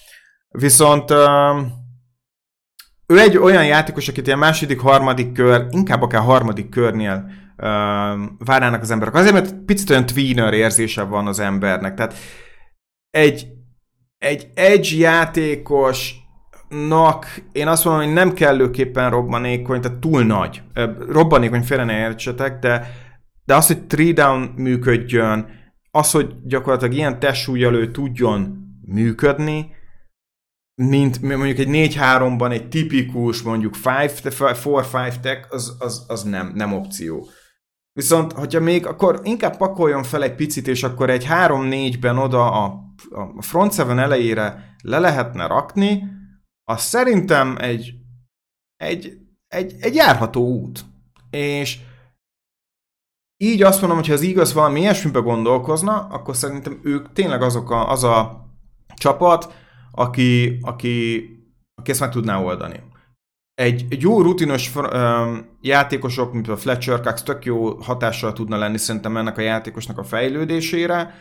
Viszont 0.48 1.10
um, 1.10 1.72
ő 3.06 3.18
egy 3.18 3.36
olyan 3.36 3.66
játékos, 3.66 4.08
akit 4.08 4.26
ilyen 4.26 4.38
második, 4.38 4.80
harmadik 4.80 5.32
kör, 5.32 5.66
inkább 5.70 6.02
akár 6.02 6.22
harmadik 6.22 6.68
körnél 6.68 7.30
várnának 8.38 8.82
az 8.82 8.90
emberek. 8.90 9.14
Azért, 9.14 9.32
mert 9.32 9.54
picit 9.54 9.90
olyan 9.90 10.06
tweener 10.06 10.52
érzése 10.52 11.02
van 11.02 11.26
az 11.26 11.38
embernek. 11.38 11.94
Tehát 11.94 12.14
egy, 13.10 13.46
egy 14.18 14.50
edge 14.54 14.96
játékosnak 14.96 16.20
én 17.52 17.68
azt 17.68 17.84
mondom, 17.84 18.04
hogy 18.04 18.12
nem 18.12 18.32
kellőképpen 18.32 19.10
robbanékony, 19.10 19.80
tehát 19.80 19.98
túl 19.98 20.24
nagy. 20.24 20.62
Robbanékony 21.08 21.62
félre 21.62 21.84
ne 21.84 21.98
értsetek, 21.98 22.58
de, 22.58 22.94
de 23.44 23.54
az, 23.54 23.66
hogy 23.66 23.86
three 23.86 24.12
down 24.12 24.52
működjön, 24.56 25.56
az, 25.90 26.10
hogy 26.10 26.34
gyakorlatilag 26.44 26.94
ilyen 26.94 27.18
testsúlyelő 27.18 27.90
tudjon 27.90 28.66
működni, 28.86 29.76
mint 30.74 31.22
mondjuk 31.22 31.58
egy 31.58 31.94
4-3-ban 31.96 32.52
egy 32.52 32.68
tipikus 32.68 33.42
mondjuk 33.42 33.74
4-5 33.82 35.20
tech, 35.20 35.46
az, 35.50 35.76
az, 35.78 36.04
az 36.08 36.22
nem, 36.22 36.52
nem 36.54 36.72
opció. 36.72 37.28
Viszont, 37.98 38.32
hogyha 38.32 38.60
még, 38.60 38.86
akkor 38.86 39.20
inkább 39.22 39.56
pakoljon 39.56 40.02
fel 40.02 40.22
egy 40.22 40.34
picit, 40.34 40.68
és 40.68 40.82
akkor 40.82 41.10
egy 41.10 41.26
3-4-ben 41.28 42.18
oda 42.18 42.52
a, 42.64 42.64
a 43.10 43.42
front 43.42 43.74
7 43.74 43.86
elejére 43.86 44.76
le 44.82 44.98
lehetne 44.98 45.46
rakni, 45.46 46.04
az 46.64 46.80
szerintem 46.80 47.56
egy, 47.60 47.94
egy, 48.76 49.18
egy, 49.46 49.74
egy 49.80 49.94
járható 49.94 50.46
út. 50.46 50.84
És 51.30 51.78
így 53.36 53.62
azt 53.62 53.80
mondom, 53.80 53.98
hogy 53.98 54.08
ha 54.08 54.12
az 54.12 54.20
igaz 54.20 54.52
valami 54.52 54.80
ilyesmibe 54.80 55.18
gondolkozna, 55.18 56.06
akkor 56.06 56.36
szerintem 56.36 56.80
ők 56.82 57.12
tényleg 57.12 57.42
azok 57.42 57.70
a, 57.70 57.90
az 57.90 58.04
a 58.04 58.46
csapat, 58.94 59.54
aki, 59.90 60.58
aki, 60.62 61.24
aki 61.74 61.90
ezt 61.90 62.00
meg 62.00 62.10
tudná 62.10 62.42
oldani. 62.42 62.82
Egy, 63.58 63.84
egy 63.88 64.02
jó 64.02 64.22
rutinos 64.22 64.74
um, 64.74 65.58
játékosok, 65.60 66.32
mint 66.32 66.48
a 66.48 66.56
Fletcher 66.56 67.00
Cox, 67.00 67.22
tök 67.22 67.44
jó 67.44 67.76
hatással 67.76 68.32
tudna 68.32 68.56
lenni 68.56 68.78
szerintem 68.78 69.16
ennek 69.16 69.38
a 69.38 69.40
játékosnak 69.40 69.98
a 69.98 70.04
fejlődésére, 70.04 71.14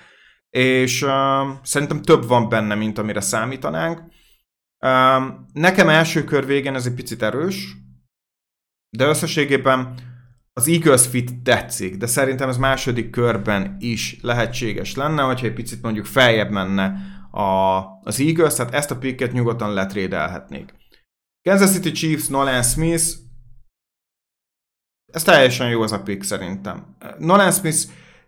és 0.50 1.02
um, 1.02 1.60
szerintem 1.64 2.02
több 2.02 2.28
van 2.28 2.50
benne, 2.50 2.76
mint 2.76 2.98
amire 2.98 3.22
számítanánk. 3.22 4.00
Um, 4.86 5.46
nekem 5.54 5.90
első 5.90 6.24
kör 6.24 6.46
végén 6.46 6.76
ez 6.76 6.86
egy 6.86 6.94
picit 6.94 7.24
erős, 7.24 7.76
de 8.90 9.06
összességében 9.06 9.94
az 10.54 10.68
Eagles 10.68 11.08
fit 11.08 11.42
tetszik, 11.44 11.96
de 11.96 12.06
szerintem 12.06 12.50
ez 12.50 12.58
második 12.58 13.10
körben 13.10 13.76
is 13.80 14.18
lehetséges 14.22 14.96
lenne, 14.96 15.22
hogyha 15.22 15.46
egy 15.48 15.54
picit 15.54 15.82
mondjuk 15.82 16.06
feljebb 16.06 16.50
menne 16.50 16.94
a, 17.32 17.78
az 18.04 18.20
Eagles, 18.20 18.56
tehát 18.56 18.74
ezt 18.74 18.92
a 18.92 18.98
picket 18.98 19.32
nyugodtan 19.32 19.74
letrédelhetnék. 19.74 20.74
Kansas 21.48 21.72
City 21.72 21.92
Chiefs, 21.92 22.28
Nolan 22.28 22.64
Smith, 22.64 23.04
ez 25.14 25.24
teljesen 25.24 25.70
jó 25.70 25.82
az 25.82 25.92
a 25.92 26.02
pick 26.02 26.24
szerintem. 26.24 26.96
Nolan 27.18 27.52
Smith 27.52 27.78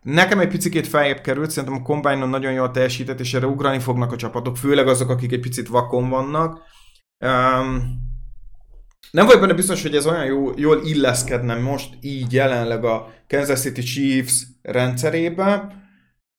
nekem 0.02 0.40
egy 0.40 0.48
picit 0.48 0.88
feljebb 0.88 1.22
került, 1.22 1.52
szerintem 1.52 1.80
a 1.80 1.86
combine 1.86 2.26
nagyon 2.26 2.52
jól 2.52 2.72
teljesített, 2.72 3.20
és 3.20 3.34
erre 3.34 3.48
ugrani 3.48 3.80
fognak 3.80 4.12
a 4.12 4.16
csapatok, 4.16 4.58
főleg 4.58 4.88
azok, 4.88 5.10
akik 5.10 5.32
egy 5.32 5.40
picit 5.40 5.68
vakon 5.68 6.10
vannak. 6.10 6.62
Um, 7.26 8.00
nem 9.12 9.26
vagyok 9.26 9.42
benne 9.42 9.54
biztos, 9.54 9.82
hogy 9.82 9.96
ez 9.96 10.06
olyan 10.06 10.26
jó, 10.26 10.52
jól 10.56 10.82
illeszkedne 10.84 11.56
most 11.56 11.98
így 12.02 12.34
jelenleg 12.34 12.84
a 12.84 13.14
Kansas 13.28 13.60
City 13.60 13.82
Chiefs 13.82 14.48
rendszerébe. 14.62 15.76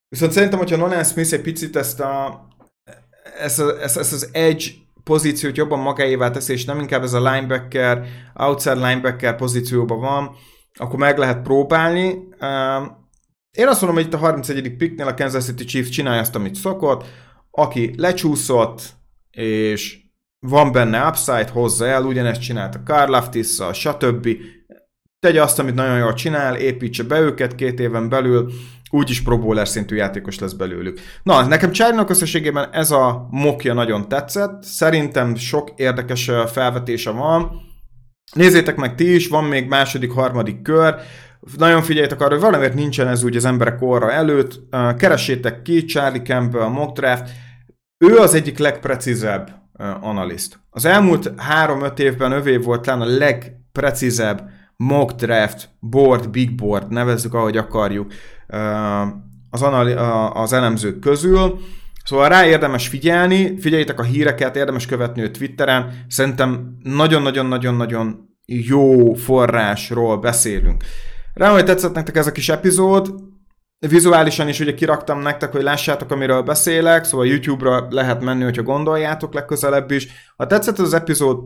Viszont 0.07 0.31
szerintem, 0.31 0.59
hogyha 0.59 0.77
Nolan 0.77 1.03
Smith 1.03 1.33
egy 1.33 1.41
picit 1.41 1.75
ezt, 1.75 1.99
a, 1.99 2.47
ezt, 3.37 3.59
ezt, 3.59 3.97
ezt 3.97 4.13
az 4.13 4.29
edge 4.31 4.65
pozíciót 5.03 5.57
jobban 5.57 5.79
magáévá 5.79 6.31
teszi, 6.31 6.53
és 6.53 6.65
nem 6.65 6.79
inkább 6.79 7.03
ez 7.03 7.13
a 7.13 7.31
linebacker, 7.31 8.05
outside 8.33 8.87
linebacker 8.87 9.35
pozícióban 9.35 9.99
van, 9.99 10.35
akkor 10.73 10.99
meg 10.99 11.17
lehet 11.17 11.41
próbálni. 11.41 12.07
Én 13.51 13.67
azt 13.67 13.81
mondom, 13.81 13.99
hogy 13.99 14.05
itt 14.05 14.13
a 14.13 14.17
31. 14.17 14.75
picknél 14.77 15.07
a 15.07 15.13
Kansas 15.13 15.43
City 15.43 15.63
Chiefs 15.63 15.89
csinálja 15.89 16.21
azt, 16.21 16.35
amit 16.35 16.55
szokott, 16.55 17.05
aki 17.51 17.93
lecsúszott, 17.97 18.81
és 19.31 19.99
van 20.39 20.71
benne 20.71 21.07
upside, 21.07 21.49
hozza 21.51 21.85
el, 21.85 22.05
ugyanezt 22.05 22.41
csinálta 22.41 22.79
Carl 22.85 23.11
Laftisszal, 23.11 23.73
stb. 23.73 24.27
Tegye 25.19 25.41
azt, 25.41 25.59
amit 25.59 25.75
nagyon 25.75 25.97
jól 25.97 26.13
csinál, 26.13 26.55
építse 26.55 27.03
be 27.03 27.19
őket 27.19 27.55
két 27.55 27.79
éven 27.79 28.09
belül, 28.09 28.51
úgyis 28.91 29.19
bowler 29.19 29.67
szintű 29.67 29.95
játékos 29.95 30.39
lesz 30.39 30.53
belőlük. 30.53 30.99
Na, 31.23 31.47
nekem 31.47 31.71
Csárnak 31.71 32.09
összességében 32.09 32.69
ez 32.71 32.91
a 32.91 33.27
mokja 33.29 33.73
nagyon 33.73 34.07
tetszett, 34.07 34.63
szerintem 34.63 35.35
sok 35.35 35.69
érdekes 35.75 36.31
felvetése 36.51 37.09
van, 37.09 37.69
Nézzétek 38.33 38.75
meg 38.75 38.95
ti 38.95 39.15
is, 39.15 39.27
van 39.27 39.43
még 39.43 39.67
második, 39.67 40.11
harmadik 40.11 40.61
kör, 40.61 40.95
nagyon 41.57 41.81
figyeljetek 41.81 42.21
arra, 42.21 42.31
hogy 42.31 42.41
valamiért 42.41 42.73
nincsen 42.73 43.07
ez 43.07 43.23
úgy 43.23 43.35
az 43.35 43.45
emberek 43.45 43.81
orra 43.81 44.11
előtt, 44.11 44.59
keressétek 44.97 45.61
ki 45.61 45.85
Charlie 45.85 46.21
Campbell, 46.21 46.67
mock 46.67 46.99
draft, 46.99 47.29
ő 47.97 48.17
az 48.17 48.33
egyik 48.33 48.57
legprecízebb 48.57 49.49
analiszt. 50.01 50.59
Az 50.69 50.85
elmúlt 50.85 51.31
három-öt 51.37 51.99
évben 51.99 52.31
övé 52.31 52.57
volt 52.57 52.81
talán 52.81 53.01
a 53.01 53.17
legprecízebb 53.17 54.49
mock 54.81 55.11
draft, 55.11 55.69
board, 55.79 56.29
big 56.29 56.55
board, 56.55 56.91
nevezzük 56.91 57.33
ahogy 57.33 57.57
akarjuk, 57.57 58.13
az, 59.49 59.61
anali- 59.61 59.95
az 60.33 60.53
elemzők 60.53 60.99
közül. 60.99 61.59
Szóval 62.05 62.29
rá 62.29 62.45
érdemes 62.45 62.87
figyelni, 62.87 63.59
figyeljétek 63.59 63.99
a 63.99 64.03
híreket, 64.03 64.55
érdemes 64.55 64.85
követni 64.85 65.21
őt 65.21 65.37
Twitteren, 65.37 66.05
szerintem 66.07 66.77
nagyon-nagyon-nagyon-nagyon 66.83 68.29
jó 68.45 69.13
forrásról 69.13 70.17
beszélünk. 70.17 70.83
Remélem, 71.33 71.59
hogy 71.59 71.69
tetszett 71.69 71.93
nektek 71.93 72.15
ez 72.15 72.27
a 72.27 72.31
kis 72.31 72.49
epizód, 72.49 73.13
Vizuálisan 73.87 74.47
is 74.47 74.59
ugye 74.59 74.73
kiraktam 74.73 75.19
nektek, 75.19 75.51
hogy 75.51 75.61
lássátok, 75.61 76.11
amiről 76.11 76.41
beszélek, 76.41 77.03
szóval 77.03 77.27
YouTube-ra 77.27 77.87
lehet 77.89 78.21
menni, 78.21 78.43
hogyha 78.43 78.63
gondoljátok 78.63 79.33
legközelebb 79.33 79.91
is. 79.91 80.07
Ha 80.37 80.47
tetszett 80.47 80.79
az 80.79 80.93
epizód, 80.93 81.39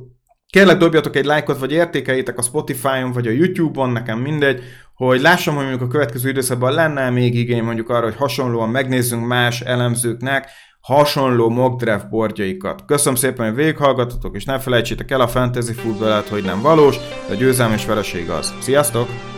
kérlek 0.50 0.78
dobjatok 0.78 1.16
egy 1.16 1.26
lájkot, 1.26 1.60
vagy 1.60 1.72
értékeljétek 1.72 2.38
a 2.38 2.42
Spotify-on, 2.42 3.12
vagy 3.12 3.28
a 3.28 3.32
YouTube-on, 3.32 3.90
nekem 3.90 4.20
mindegy, 4.20 4.64
hogy 4.96 5.22
lássam, 5.22 5.56
hogy 5.56 5.66
mondjuk 5.66 5.90
a 5.90 5.92
következő 5.92 6.30
időszakban 6.30 6.74
lenne 6.74 7.10
még 7.10 7.36
igény 7.36 7.64
mondjuk 7.64 7.90
arra, 7.90 8.04
hogy 8.04 8.16
hasonlóan 8.16 8.70
megnézzünk 8.70 9.28
más 9.28 9.62
elemzőknek 9.62 10.50
hasonló 10.86 11.50
mock 11.50 11.84
draft 11.84 12.10
boardjaikat. 12.10 12.86
Köszönöm 12.86 13.16
szépen, 13.16 13.46
hogy 13.46 13.56
végighallgatotok, 13.56 14.36
és 14.36 14.44
ne 14.46 14.60
felejtsétek 14.60 15.12
el 15.12 15.22
a 15.22 15.28
fantasy 15.28 15.74
futballat, 15.74 16.28
hogy 16.28 16.44
nem 16.44 16.62
valós, 16.62 16.98
de 17.30 17.36
győzelem 17.36 17.74
és 17.74 17.86
vereség 17.86 18.30
az. 18.30 18.54
Sziasztok! 18.60 19.35